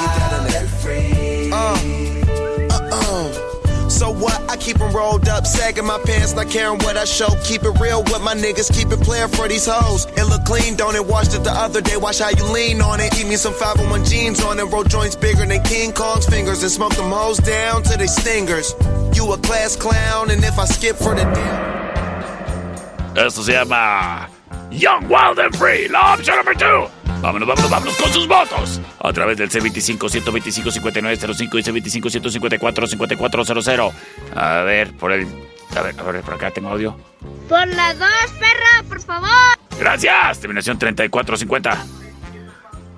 [4.01, 4.41] So what?
[4.49, 7.29] I keep keep 'em rolled up, sagging my pants, not caring what I show.
[7.43, 10.07] Keep it real with my niggas, keep it playing for these hoes.
[10.17, 11.05] It look clean, don't it?
[11.05, 13.13] Washed it the other day, watch how you lean on it.
[13.19, 16.71] Eat me some 501 jeans on it, roll joints bigger than King Kong's fingers, and
[16.71, 18.73] smoke them hoes down to they stingers.
[19.13, 23.17] You a class clown, and if I skip for the damn.
[23.17, 24.29] Esto se llama
[24.71, 27.00] Young, Wild and Free, la opción number two.
[27.21, 28.81] Vámonos, vámonos, vámonos con sus votos.
[28.99, 31.63] A través del C25-125-5905 y
[32.01, 33.91] C25-154-5400.
[34.35, 35.27] A ver, por el...
[35.75, 36.97] A ver, a ver, por acá tengo audio.
[37.47, 38.09] Por las dos,
[38.39, 39.29] perra, por favor.
[39.79, 40.39] Gracias.
[40.39, 41.85] Terminación 3450.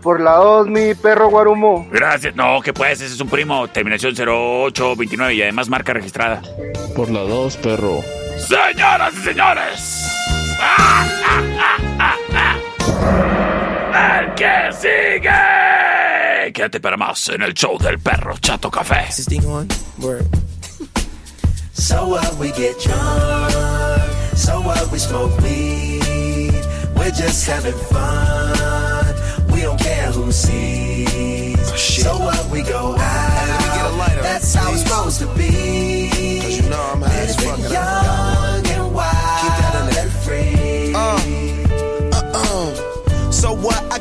[0.01, 1.87] Por la 2, mi perro guarumo.
[1.89, 2.35] Gracias.
[2.35, 3.69] No, que pues, ese es un primo.
[3.69, 6.41] Terminación 0829 y además marca registrada.
[6.95, 8.01] Por la 2, perro.
[8.37, 10.09] Señoras y señores.
[10.59, 12.17] ¡Ah, ah, ah,
[13.93, 14.19] ah, ah!
[14.19, 16.53] ¡El que sigue!
[16.53, 19.07] Quédate para más en el show del perro Chato Café.
[19.09, 19.67] Is this on?
[19.99, 20.25] Word.
[21.73, 23.51] So what we get drunk,
[24.35, 26.53] so what we smoke weed.
[26.95, 29.15] We're just having fun.
[29.51, 31.59] We don't care who sees.
[32.03, 34.21] so what we go out.
[34.21, 36.09] That's how it's supposed to be.
[36.41, 38.42] Cause you know I'm high as fuck.
[43.43, 43.92] So what?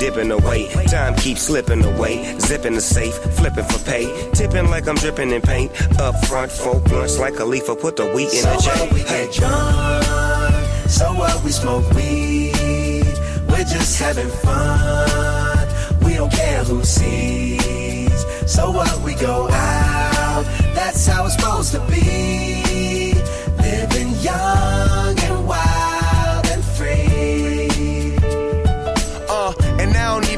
[0.00, 0.68] dipping away.
[0.86, 2.38] Time keeps slipping away.
[2.38, 4.06] Zipping the safe, flipping for pay.
[4.32, 5.70] Tipping like I'm dripping in paint.
[6.00, 7.68] Up front, four blunts like a leaf.
[7.68, 8.94] I Put the wheat in So the what J.
[8.94, 13.14] we get drunk, so what we smoke weed,
[13.48, 15.68] we're just having fun.
[16.04, 18.24] We don't care who sees.
[18.46, 23.14] So what we go out, that's how it's supposed to be.
[23.58, 24.91] Living young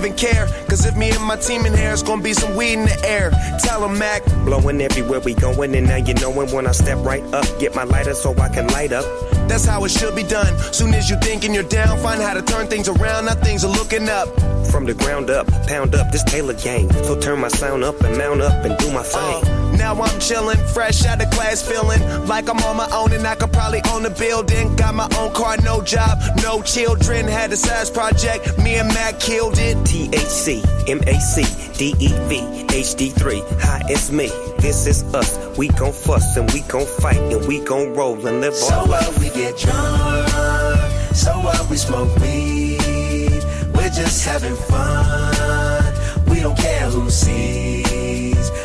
[0.05, 0.47] even care.
[0.69, 3.09] Cause if me and my team in here, it's gonna be some weed in the
[3.09, 3.31] air.
[3.61, 4.25] Tell 'em, Mac.
[4.45, 7.47] Blowing everywhere we going, and now you knowin' when I step right up.
[7.59, 9.05] Get my lighter so I can light up.
[9.49, 10.53] That's how it should be done.
[10.73, 13.27] Soon as you thinking you're down, find how to turn things around.
[13.27, 14.29] Now things are looking up.
[14.71, 16.91] From the ground up, pound up this Taylor gang.
[17.05, 19.54] So turn my sound up and mount up and do my thing.
[19.77, 23.35] Now I'm chillin', fresh out of class, feeling like I'm on my own and I
[23.35, 24.75] could probably own a building.
[24.77, 27.27] Got my own car, no job, no children.
[27.27, 29.77] Had a size project, me and Mac killed it.
[29.79, 31.45] THC, MAC,
[31.79, 33.61] DEV, HD3.
[33.61, 34.29] Hi, it's me.
[34.59, 35.37] This is us.
[35.59, 38.87] We gon' fuss and we gon' fight and we gon' roll and live So our
[38.87, 40.29] what we get drunk,
[41.15, 43.45] so what we smoke weed,
[43.75, 45.95] we're just having fun.
[46.29, 48.04] We don't care who sees.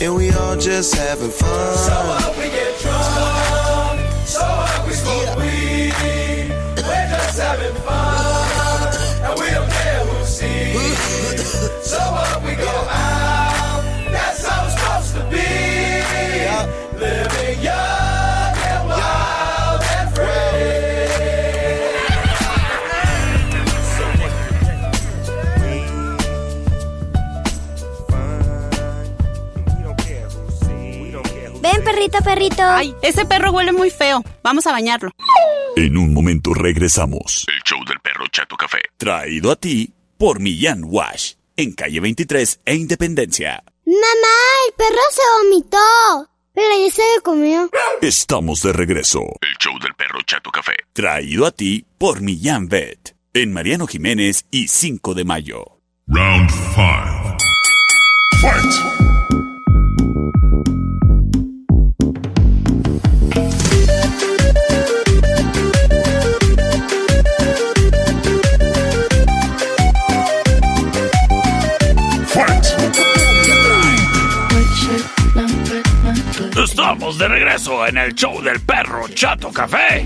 [0.00, 1.76] and we all just having fun.
[1.76, 3.49] So what we get drunk,
[31.90, 32.62] perrito, perrito.
[32.62, 34.22] Ay, ese perro huele muy feo.
[34.42, 35.10] Vamos a bañarlo.
[35.76, 37.46] En un momento regresamos.
[37.48, 38.78] El show del perro Chato Café.
[38.96, 41.34] Traído a ti por Millán Wash.
[41.56, 43.62] En calle 23 e Independencia.
[43.84, 46.30] Mamá, el perro se vomitó.
[46.52, 47.70] Pero ya se lo comió.
[48.02, 49.20] Estamos de regreso.
[49.40, 50.74] El show del perro Chato Café.
[50.92, 53.16] Traído a ti por Millán Vet.
[53.32, 55.78] En Mariano Jiménez y 5 de mayo.
[56.08, 57.36] Round 5.
[58.40, 59.09] Fight!
[76.90, 80.04] Estamos de regreso en el show del perro Chato Café.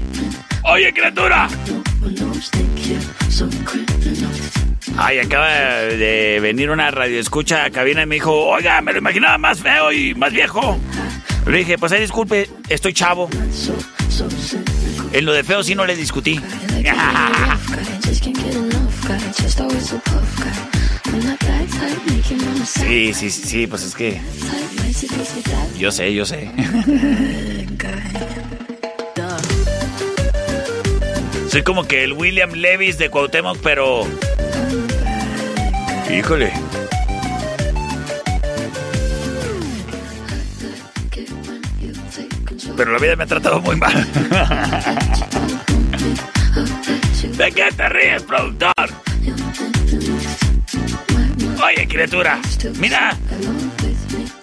[0.65, 1.49] Oye, criatura.
[4.99, 9.39] Ay, acaba de venir una radioescucha a cabina y me dijo, oiga, me lo imaginaba
[9.39, 10.79] más feo y más viejo.
[11.47, 13.31] Le dije, pues ahí disculpe, estoy chavo.
[15.15, 16.39] En lo de feo sí no le discutí.
[22.65, 24.21] Sí, sí, sí, pues es que...
[25.79, 26.51] Yo sé, yo sé.
[31.49, 34.07] Soy como que el William Levis de Cuauhtémoc, pero...
[36.11, 36.53] Híjole.
[42.77, 43.95] Pero la vida me ha tratado muy mal.
[47.37, 48.94] ¿De qué te ríes, productor?
[51.65, 52.41] Oye, criatura,
[52.79, 53.17] mira.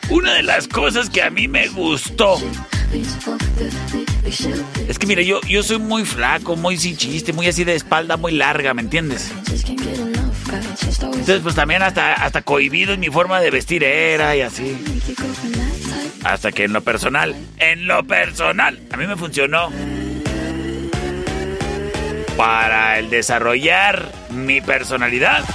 [0.10, 2.38] Una de las cosas que a mí me gustó
[4.88, 8.18] es que, mira, yo, yo soy muy flaco, muy sin chiste, muy así de espalda
[8.18, 9.32] muy larga, ¿me entiendes?
[10.90, 14.78] Entonces, pues también hasta, hasta cohibido en mi forma de vestir era y así.
[16.24, 19.72] Hasta que en lo personal, en lo personal, a mí me funcionó.
[22.36, 25.46] Para el desarrollar mi personalidad.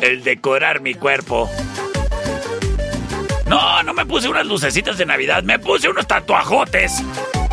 [0.00, 1.50] El decorar mi cuerpo.
[3.46, 7.02] No, no me puse unas lucecitas de Navidad, me puse unos tatuajotes.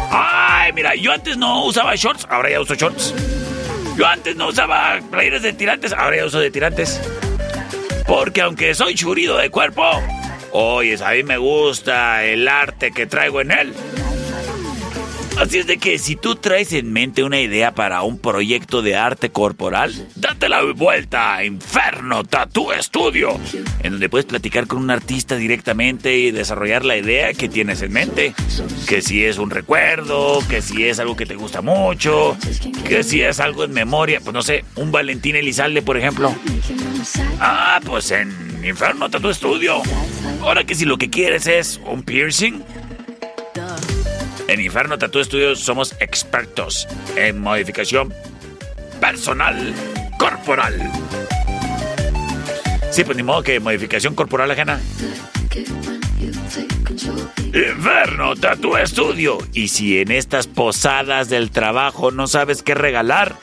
[0.10, 3.14] Ay, mira, yo antes no usaba shorts, ahora ya uso shorts.
[3.96, 7.00] Yo antes no usaba playeras de tirantes, ahora ya uso de tirantes.
[8.08, 9.84] Porque aunque soy churido de cuerpo,
[10.52, 13.74] oye, a mí me gusta el arte que traigo en él.
[15.38, 18.96] Así es de que si tú traes en mente una idea para un proyecto de
[18.96, 23.40] arte corporal, date la vuelta a Inferno Tattoo Studio,
[23.82, 27.92] en donde puedes platicar con un artista directamente y desarrollar la idea que tienes en
[27.92, 28.34] mente.
[28.88, 32.38] Que si es un recuerdo, que si es algo que te gusta mucho,
[32.88, 36.34] que si es algo en memoria, pues no sé, un Valentín Elizalde, por ejemplo.
[37.40, 38.32] Ah, pues en
[38.64, 39.82] Inferno Tattoo Studio.
[40.42, 42.64] Ahora que si lo que quieres es un piercing,
[44.54, 48.14] en Inferno Tattoo Studios somos expertos en modificación
[49.00, 49.74] personal
[50.20, 50.92] corporal.
[52.92, 54.80] Sí, pues ni modo que modificación corporal ajena.
[57.52, 59.40] Inferno Tattoo Studio.
[59.54, 63.36] Y si en estas posadas del trabajo no sabes qué regalar,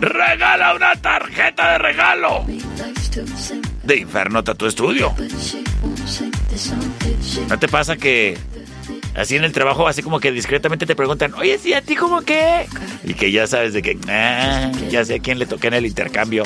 [0.00, 2.44] regala una tarjeta de regalo
[3.84, 5.14] de Inferno Tattoo Studio.
[7.48, 8.36] ¿No te pasa que
[9.18, 12.22] así en el trabajo, así como que discretamente te preguntan, oye, sí, a ti como
[12.22, 12.66] qué?
[13.04, 15.86] Y que ya sabes de que, ah, ya sé a quién le toqué en el
[15.86, 16.44] intercambio.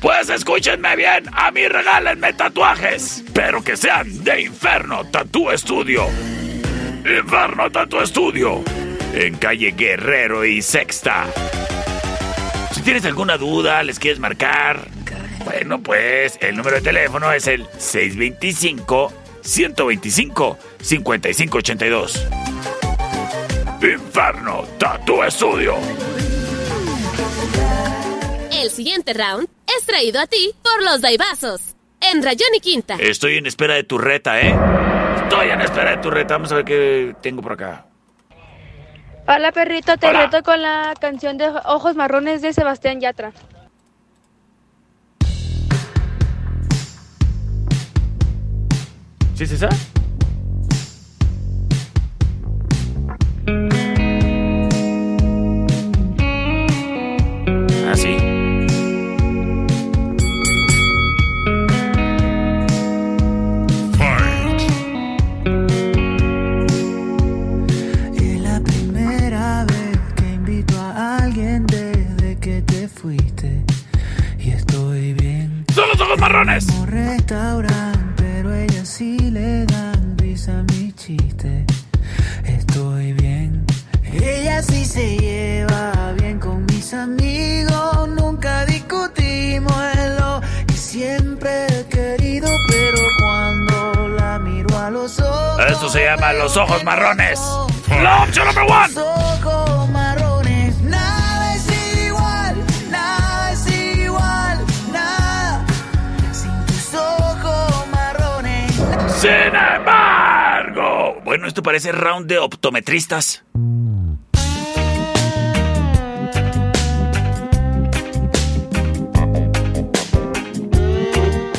[0.00, 6.06] Pues escúchenme bien, a mí regálenme tatuajes, pero que sean de Inferno Tattoo Studio.
[6.98, 8.62] Inferno Tattoo Studio,
[9.14, 11.26] en calle Guerrero y Sexta.
[12.72, 14.86] Si tienes alguna duda, les quieres marcar,
[15.44, 22.26] bueno, pues el número de teléfono es el 625 125 5582.
[23.82, 25.74] Inferno Tattoo Studio.
[28.52, 31.74] El siguiente round es traído a ti por los Daibazos.
[32.00, 32.94] En Rayón y Quinta.
[33.00, 34.54] Estoy en espera de tu reta, ¿eh?
[35.24, 36.34] Estoy en espera de tu reta.
[36.34, 37.86] Vamos a ver qué tengo por acá.
[39.26, 40.26] Hola perrito, te Hola.
[40.26, 43.32] reto con la canción de Ojos Marrones de Sebastián Yatra.
[49.34, 49.68] ¿Sí es esa?
[53.48, 53.52] Ah,
[57.94, 58.16] sí.
[68.16, 73.62] Es la primera vez que invito a alguien desde que te fuiste.
[74.40, 75.64] Y estoy bien.
[75.72, 76.66] ¡Son los ojos marrones!
[76.66, 81.65] Como restaurante, pero ella sí le dan risa a mi chiste.
[84.62, 88.08] Sí se lleva bien con mis amigos.
[88.08, 95.60] Nunca discutimos en lo que siempre he querido, pero cuando la miro a los ojos.
[95.68, 97.38] Esto se llama los ojos marrones.
[98.02, 98.94] La opción number one.
[98.94, 102.56] Los ojos marrones, nada es igual,
[102.90, 104.58] nada es igual,
[104.90, 105.66] nada.
[106.32, 108.72] Sin tus ojos marrones.
[109.20, 111.20] Sin embargo.
[111.24, 113.44] Bueno, esto parece round de optometristas.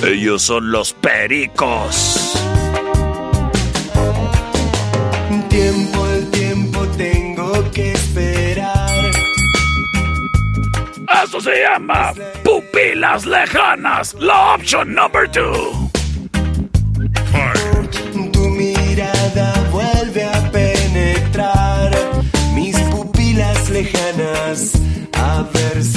[0.04, 2.40] Ellos son los pericos.
[5.50, 9.12] Tiempo al tiempo tengo que esperar.
[11.24, 14.16] Eso se llama pupilas lejanas.
[14.20, 15.90] La opción number two.
[18.32, 21.92] Tu mirada vuelve a penetrar
[22.54, 24.74] mis pupilas lejanas.
[25.14, 25.97] A ver si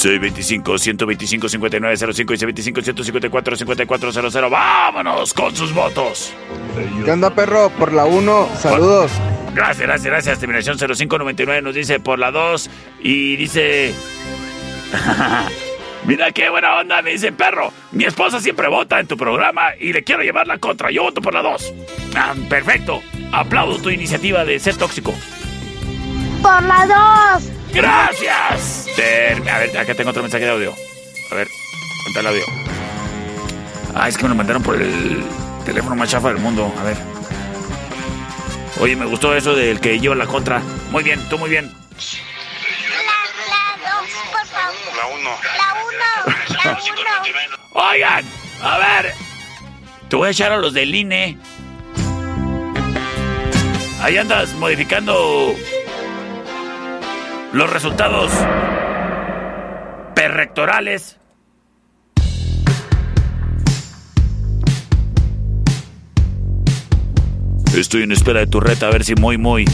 [0.00, 4.50] 625 125 5905 y 625 154 5400.
[4.50, 6.32] Vámonos con sus votos.
[7.04, 7.68] ¿Qué onda, perro?
[7.68, 9.12] Por la 1, saludos.
[9.54, 10.38] Gracias, gracias, gracias.
[10.38, 12.70] Terminación 0599 nos dice por la 2
[13.00, 13.94] y dice...
[16.06, 17.70] Mira qué buena onda, me dice perro.
[17.92, 20.90] Mi esposa siempre vota en tu programa y le quiero llevar la contra.
[20.90, 21.74] Yo voto por la 2.
[22.16, 23.02] Ah, perfecto.
[23.32, 25.12] Aplaudo tu iniciativa de ser tóxico.
[26.42, 27.59] Por la 2.
[27.72, 28.86] Gracias.
[28.96, 30.74] Ter- A ver, acá tengo otro mensaje de audio.
[31.30, 31.48] A ver,
[32.04, 32.42] cuenta el audio.
[33.94, 35.22] Ah, es que me lo mandaron por el
[35.64, 36.72] teléfono más chafa del mundo.
[36.78, 36.96] A ver.
[38.80, 40.60] Oye, me gustó eso del que lleva la contra.
[40.90, 41.70] Muy bien, tú muy bien.
[41.70, 41.76] La
[44.00, 44.74] 2, por favor.
[44.96, 45.30] La 1.
[45.58, 45.74] La
[46.72, 46.78] 1.
[47.72, 48.24] Oigan,
[48.62, 49.14] a ver.
[50.08, 51.36] Te voy a echar a los del INE.
[54.02, 55.54] Ahí andas modificando
[57.52, 58.30] los resultados
[60.14, 61.18] perrectorales.
[67.76, 69.64] Estoy en espera de tu reta a ver si muy muy.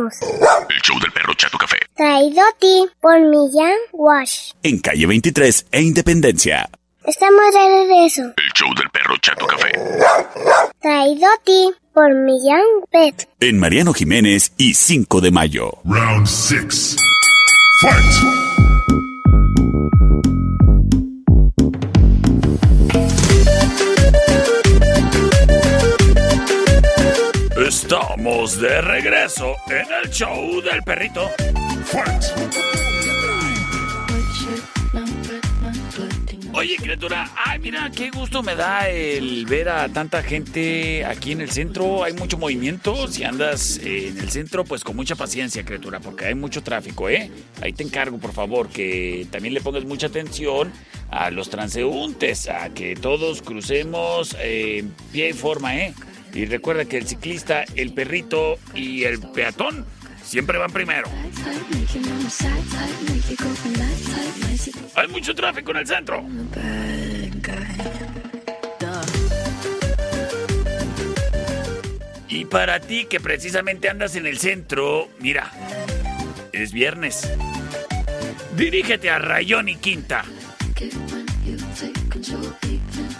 [0.00, 1.76] El show del perro Chato Café.
[1.94, 4.50] Traído a ti por Millán Wash.
[4.62, 6.68] En calle 23 e Independencia.
[7.04, 8.22] Estamos de regreso.
[8.22, 9.70] El show del perro Chato Café.
[10.80, 13.28] Traído a ti por Millán Pet.
[13.38, 15.78] En Mariano Jiménez y 5 de mayo.
[15.84, 16.96] Round 6.
[17.80, 18.43] Fight!
[27.94, 31.30] Estamos de regreso en el show del perrito.
[36.54, 41.40] Oye, criatura, ay, mira, qué gusto me da el ver a tanta gente aquí en
[41.40, 42.02] el centro.
[42.02, 43.06] Hay mucho movimiento.
[43.06, 47.30] Si andas en el centro, pues con mucha paciencia, criatura, porque hay mucho tráfico, ¿eh?
[47.62, 50.72] Ahí te encargo, por favor, que también le pongas mucha atención
[51.12, 54.82] a los transeúntes, a que todos crucemos eh,
[55.12, 55.94] pie y forma, ¿eh?
[56.34, 59.86] Y recuerda que el ciclista, el perrito y el peatón
[60.24, 61.08] siempre van primero.
[64.96, 66.24] Hay mucho tráfico en el centro.
[72.28, 75.52] Y para ti que precisamente andas en el centro, mira,
[76.52, 77.30] es viernes.
[78.56, 80.24] Dirígete a Rayón y Quinta.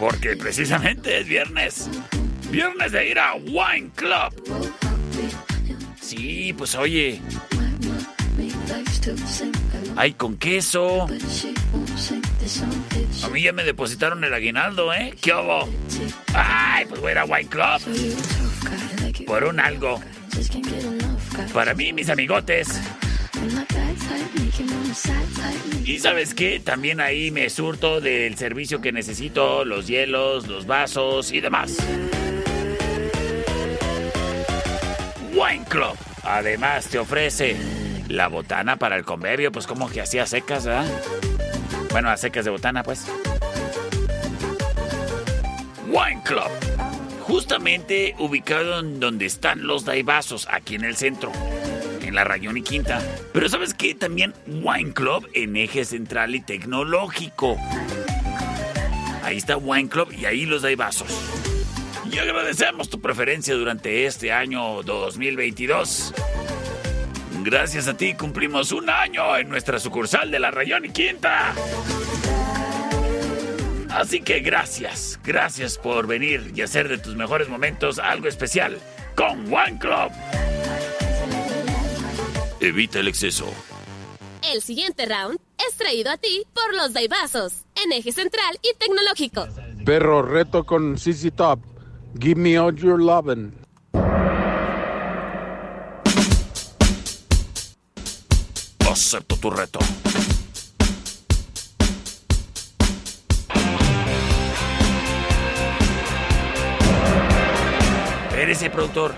[0.01, 1.89] Porque precisamente es viernes.
[2.55, 4.33] Viernes de ir a Wine Club.
[6.01, 7.21] Sí, pues oye.
[9.97, 11.09] Ay, con queso.
[13.25, 15.17] A mí ya me depositaron el aguinaldo, ¿eh?
[15.21, 15.33] ¿Qué?
[16.33, 17.81] Ay, pues voy a ir a Wine Club.
[19.27, 20.01] Por un algo.
[21.53, 22.81] Para mí, mis amigotes.
[25.85, 31.33] Y sabes qué, también ahí me surto del servicio que necesito, los hielos, los vasos
[31.33, 31.79] y demás.
[35.55, 35.97] Wine Club.
[36.25, 37.57] Además te ofrece
[38.09, 40.87] la botana para el convivio, pues como que hacía secas, ¿verdad?
[41.93, 43.07] Bueno, a secas de botana, pues.
[45.87, 46.51] Wine Club.
[47.21, 51.31] Justamente ubicado en donde están los daibazos, aquí en el centro
[52.03, 53.01] en la Rayón y Quinta.
[53.33, 53.95] Pero ¿sabes qué?
[53.95, 57.57] También Wine Club en eje central y tecnológico.
[59.23, 61.54] Ahí está Wine Club y ahí los hay vasos.
[62.15, 66.15] Y agradecemos tu preferencia durante este año 2022.
[67.43, 71.53] Gracias a ti cumplimos un año en nuestra sucursal de la Rayón y Quinta.
[73.91, 78.79] Así que gracias, gracias por venir y hacer de tus mejores momentos algo especial
[79.17, 80.13] con Wine Club.
[82.61, 83.53] Evita el exceso.
[84.53, 89.49] El siguiente round es traído a ti por los Daibazos, en eje central y tecnológico.
[89.85, 91.74] Perro, reto con CC Top.
[92.17, 93.53] Give me all your lovin'.
[98.89, 99.81] Acepto tu reto.
[108.29, 109.15] Espérese, productor.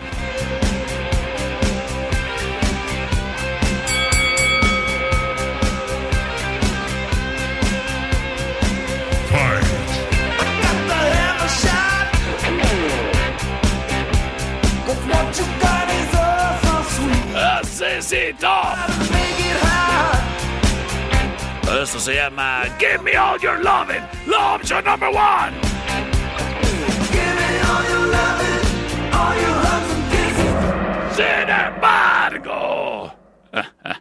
[17.96, 18.46] Necesito.
[21.82, 25.54] Eso se llama Give Me All Your Lovin', la opción number one.
[31.14, 33.14] Sin embargo.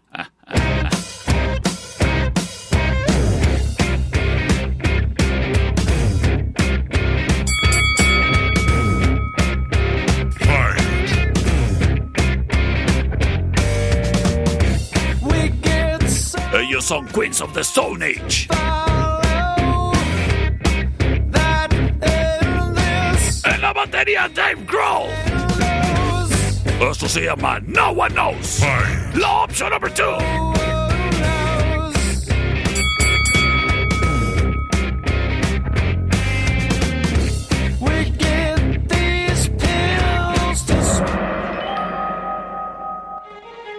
[16.57, 18.47] Ellos son Queens of the Stone Age.
[23.43, 25.09] En la batería Dave Grohl.
[26.89, 28.61] Esto se llama No One Knows.
[29.15, 30.54] La opción number two.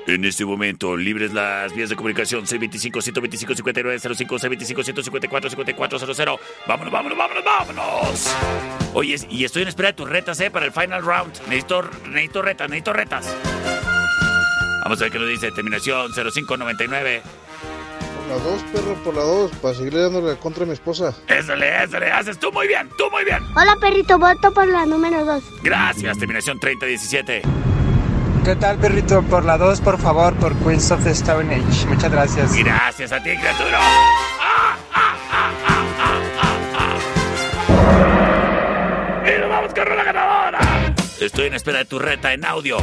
[0.06, 6.38] En este momento, libres las vías de comunicación C25-125-5905, C25-154-5400.
[6.68, 8.32] Vámonos, vámonos, vámonos, vámonos.
[8.94, 10.48] Oye, y estoy en espera de tus retas, ¿eh?
[10.48, 11.32] Para el final round.
[11.48, 13.36] Necesito, necesito retas, necesito retas.
[14.84, 15.50] Vamos a ver qué nos dice.
[15.50, 17.22] Terminación 0599.
[18.16, 21.16] Por la 2, perro, por la 2, para seguirle dándole contra a mi esposa.
[21.26, 23.42] Ésale, ésale, haces tú muy bien, tú muy bien.
[23.56, 25.42] Hola, perrito, voto por la número 2.
[25.64, 27.42] Gracias, terminación 3017.
[28.46, 29.22] ¿Qué tal, perrito?
[29.22, 31.84] Por la 2, por favor, por Queens of the Stone Age.
[31.88, 32.54] Muchas gracias.
[32.54, 33.80] Gracias a ti, criatura.
[39.26, 40.60] ¡Y nos vamos con la ganadora!
[41.18, 42.76] Estoy en espera de tu reta en audio.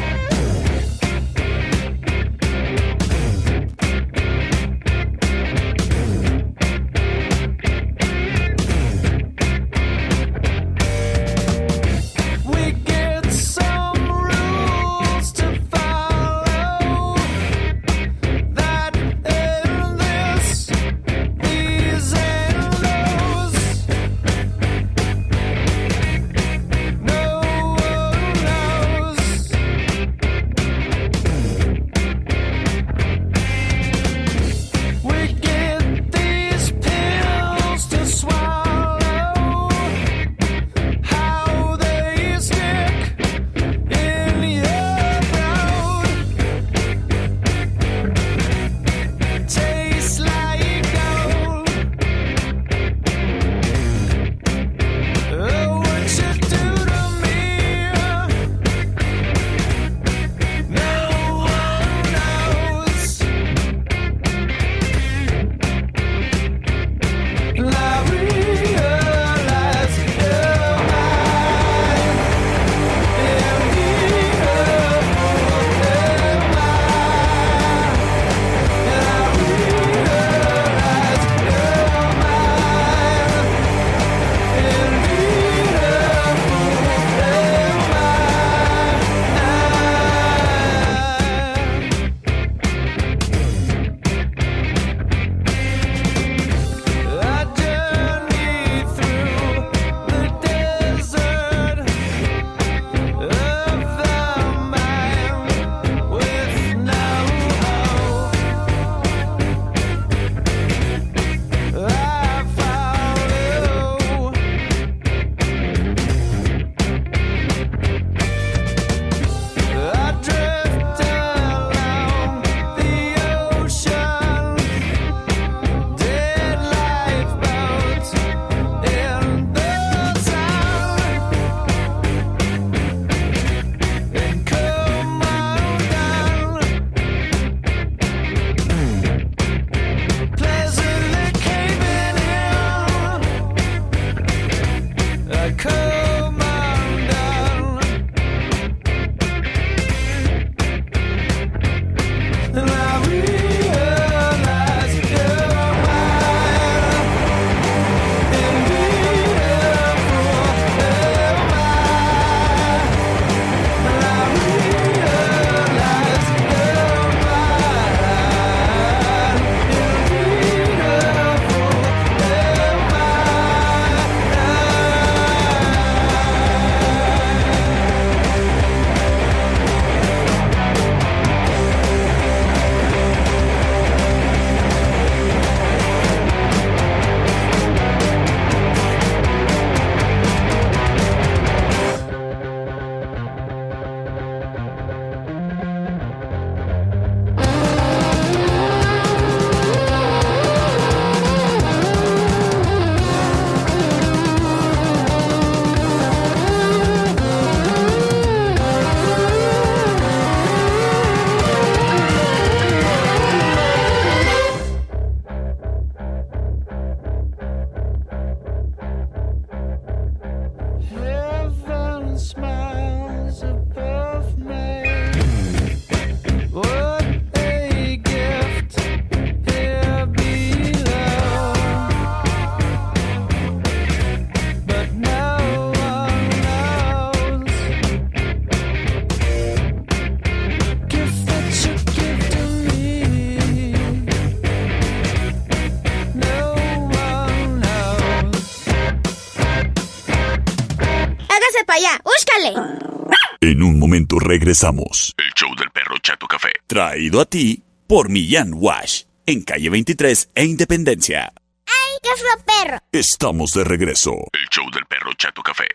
[254.44, 255.14] Regresamos.
[255.18, 256.52] El show del perro Chato Café.
[256.68, 259.04] Traído a ti por Millán Wash.
[259.26, 261.32] En calle 23 e Independencia.
[261.66, 262.78] ¡Ay, qué es lo perro!
[262.92, 264.12] Estamos de regreso.
[264.34, 265.68] El show del perro Chato Café.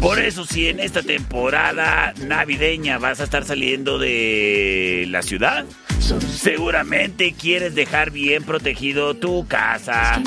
[0.00, 5.64] Por eso si en esta temporada navideña vas a estar saliendo de la ciudad,
[5.98, 10.22] seguramente quieres dejar bien protegido tu casa,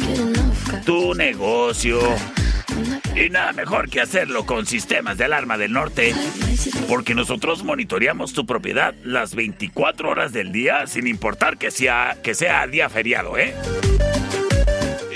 [0.85, 1.99] tu negocio.
[3.15, 6.13] Y nada mejor que hacerlo con sistemas de alarma del norte,
[6.87, 12.33] porque nosotros monitoreamos tu propiedad las 24 horas del día sin importar que sea, que
[12.33, 13.53] sea día feriado, ¿eh?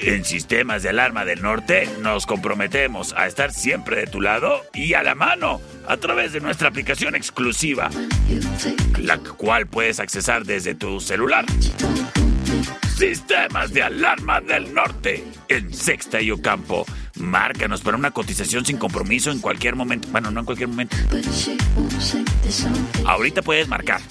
[0.05, 4.95] En Sistemas de Alarma del Norte nos comprometemos a estar siempre de tu lado y
[4.95, 7.89] a la mano a través de nuestra aplicación exclusiva,
[8.99, 11.45] la cual puedes accesar desde tu celular.
[12.97, 16.85] Sistemas de Alarma del Norte en Sexta y Ocampo.
[17.15, 20.07] Márcanos para una cotización sin compromiso en cualquier momento.
[20.11, 20.95] Bueno, no en cualquier momento.
[23.05, 24.01] Ahorita puedes marcar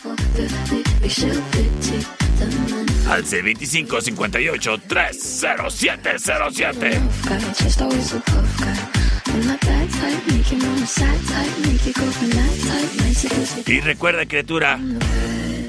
[3.09, 7.01] al C25 58 30707.
[13.67, 14.79] Y recuerda, criatura,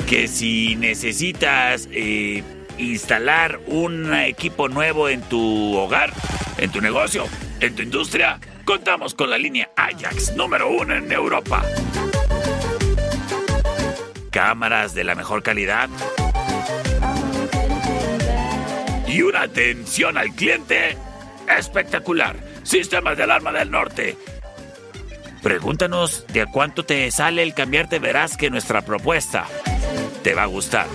[0.08, 2.44] que si necesitas eh,
[2.78, 6.12] instalar un equipo nuevo en tu hogar,
[6.58, 7.26] en tu negocio,
[7.60, 11.64] en tu industria, contamos con la línea Ajax número uno en Europa.
[14.32, 15.90] Cámaras de la mejor calidad
[19.08, 20.98] y una atención al cliente
[21.58, 22.36] espectacular.
[22.64, 24.18] Sistemas de alarma del norte.
[25.44, 29.46] Pregúntanos de a cuánto te sale el cambiarte, verás que nuestra propuesta
[30.24, 30.88] te va a gustar.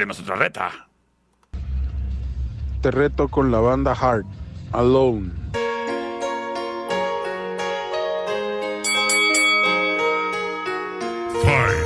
[0.00, 0.88] Tenemos otra reta.
[2.80, 4.24] Te reto con la banda Heart,
[4.72, 5.30] Alone.
[11.44, 11.79] Fight!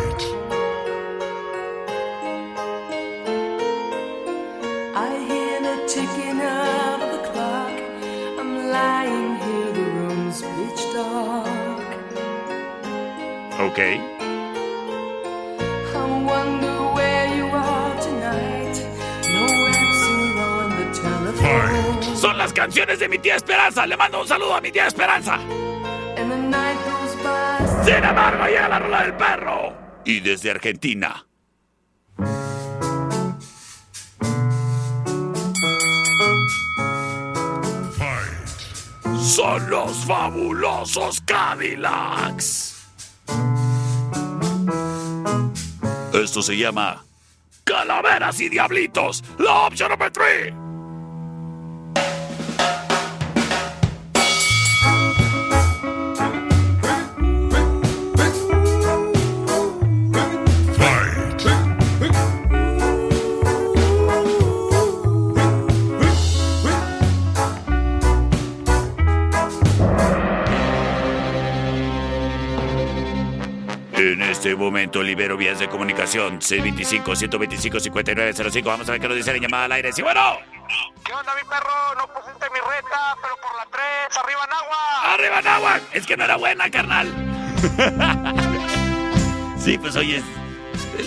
[22.74, 23.86] Canciones de mi tía Esperanza.
[23.86, 25.38] Le mando un saludo a mi tía Esperanza.
[27.84, 29.72] Sin embargo, llega la rola del perro.
[30.04, 31.24] Y desde Argentina.
[39.20, 42.88] Son los fabulosos Cadillacs.
[46.12, 47.04] Esto se llama
[47.62, 50.63] Calaveras y Diablitos, la opción número 3.
[74.44, 78.62] Este momento libero vías de comunicación 625-125-5905.
[78.62, 79.90] Vamos a ver qué nos dice la llamada al aire.
[79.90, 80.20] ¡Sí, bueno!
[81.02, 81.94] ¿Qué onda, mi perro?
[81.96, 83.82] No pusiste mi reta, pero por la 3,
[84.18, 85.14] arriba Nagua.
[85.14, 85.82] ¡Arriba Nahuac!
[85.94, 87.08] Es que no era buena, carnal.
[89.58, 90.22] sí, pues oye,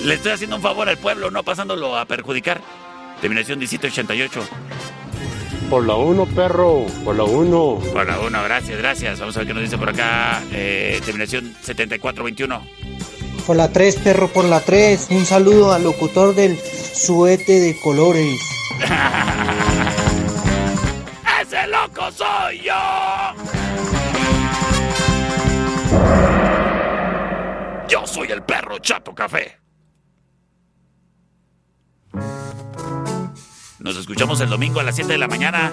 [0.04, 2.60] le estoy haciendo un favor al pueblo, no pasándolo a perjudicar.
[3.22, 4.48] Terminación 1788.
[5.70, 6.88] Por la 1, perro.
[7.06, 7.82] Por la 1.
[7.94, 9.20] Por la 1, gracias, gracias.
[9.20, 10.42] Vamos a ver qué nos dice por acá.
[10.52, 12.97] Eh, terminación 7421.
[13.48, 15.08] Por la 3, perro, por la 3.
[15.12, 18.42] Un saludo al locutor del suete de colores.
[21.42, 22.74] ¡Ese loco soy yo!
[27.88, 29.58] Yo soy el perro Chato Café.
[33.80, 35.72] Nos escuchamos el domingo a las 7 de la mañana.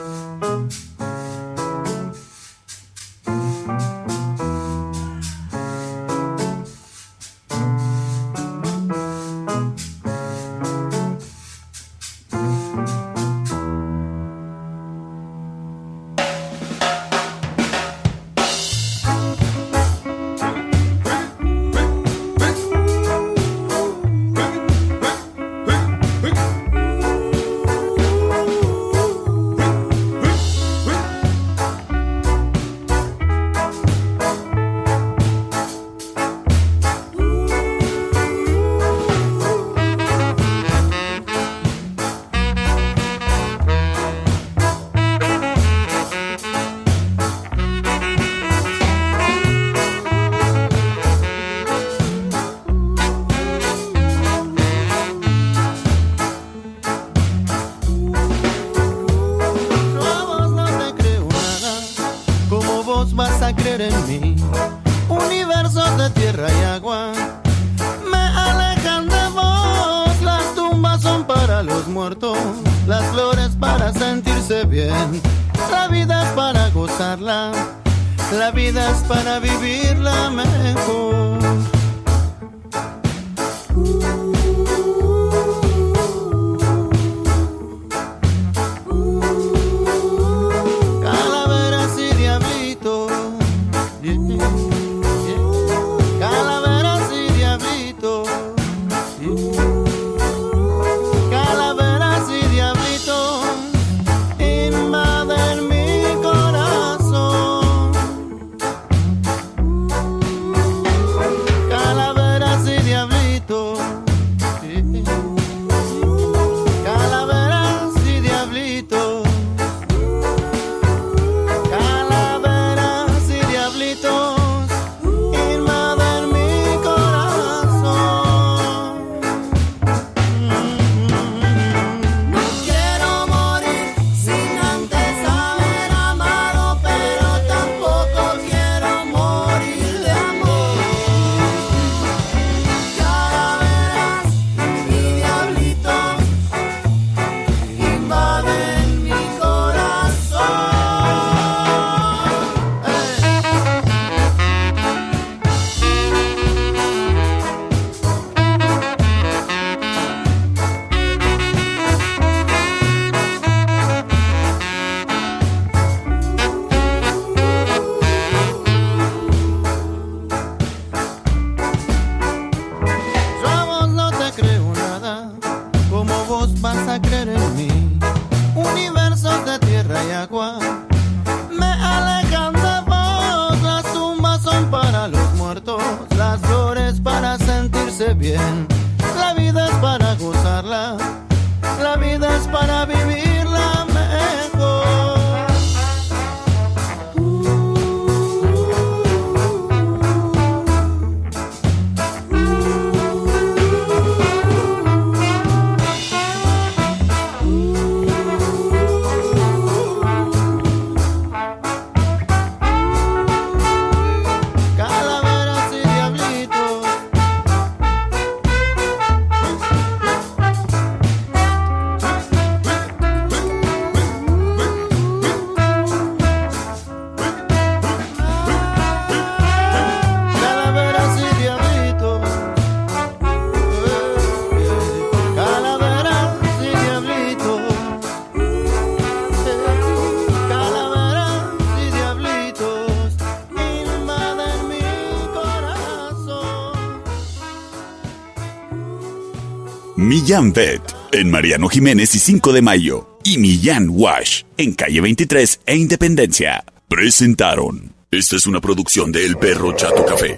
[251.13, 256.65] En Mariano Jiménez y 5 de Mayo y Millán Wash en calle 23 e Independencia
[256.89, 257.95] presentaron.
[258.11, 260.37] Esta es una producción de El Perro Chato Café.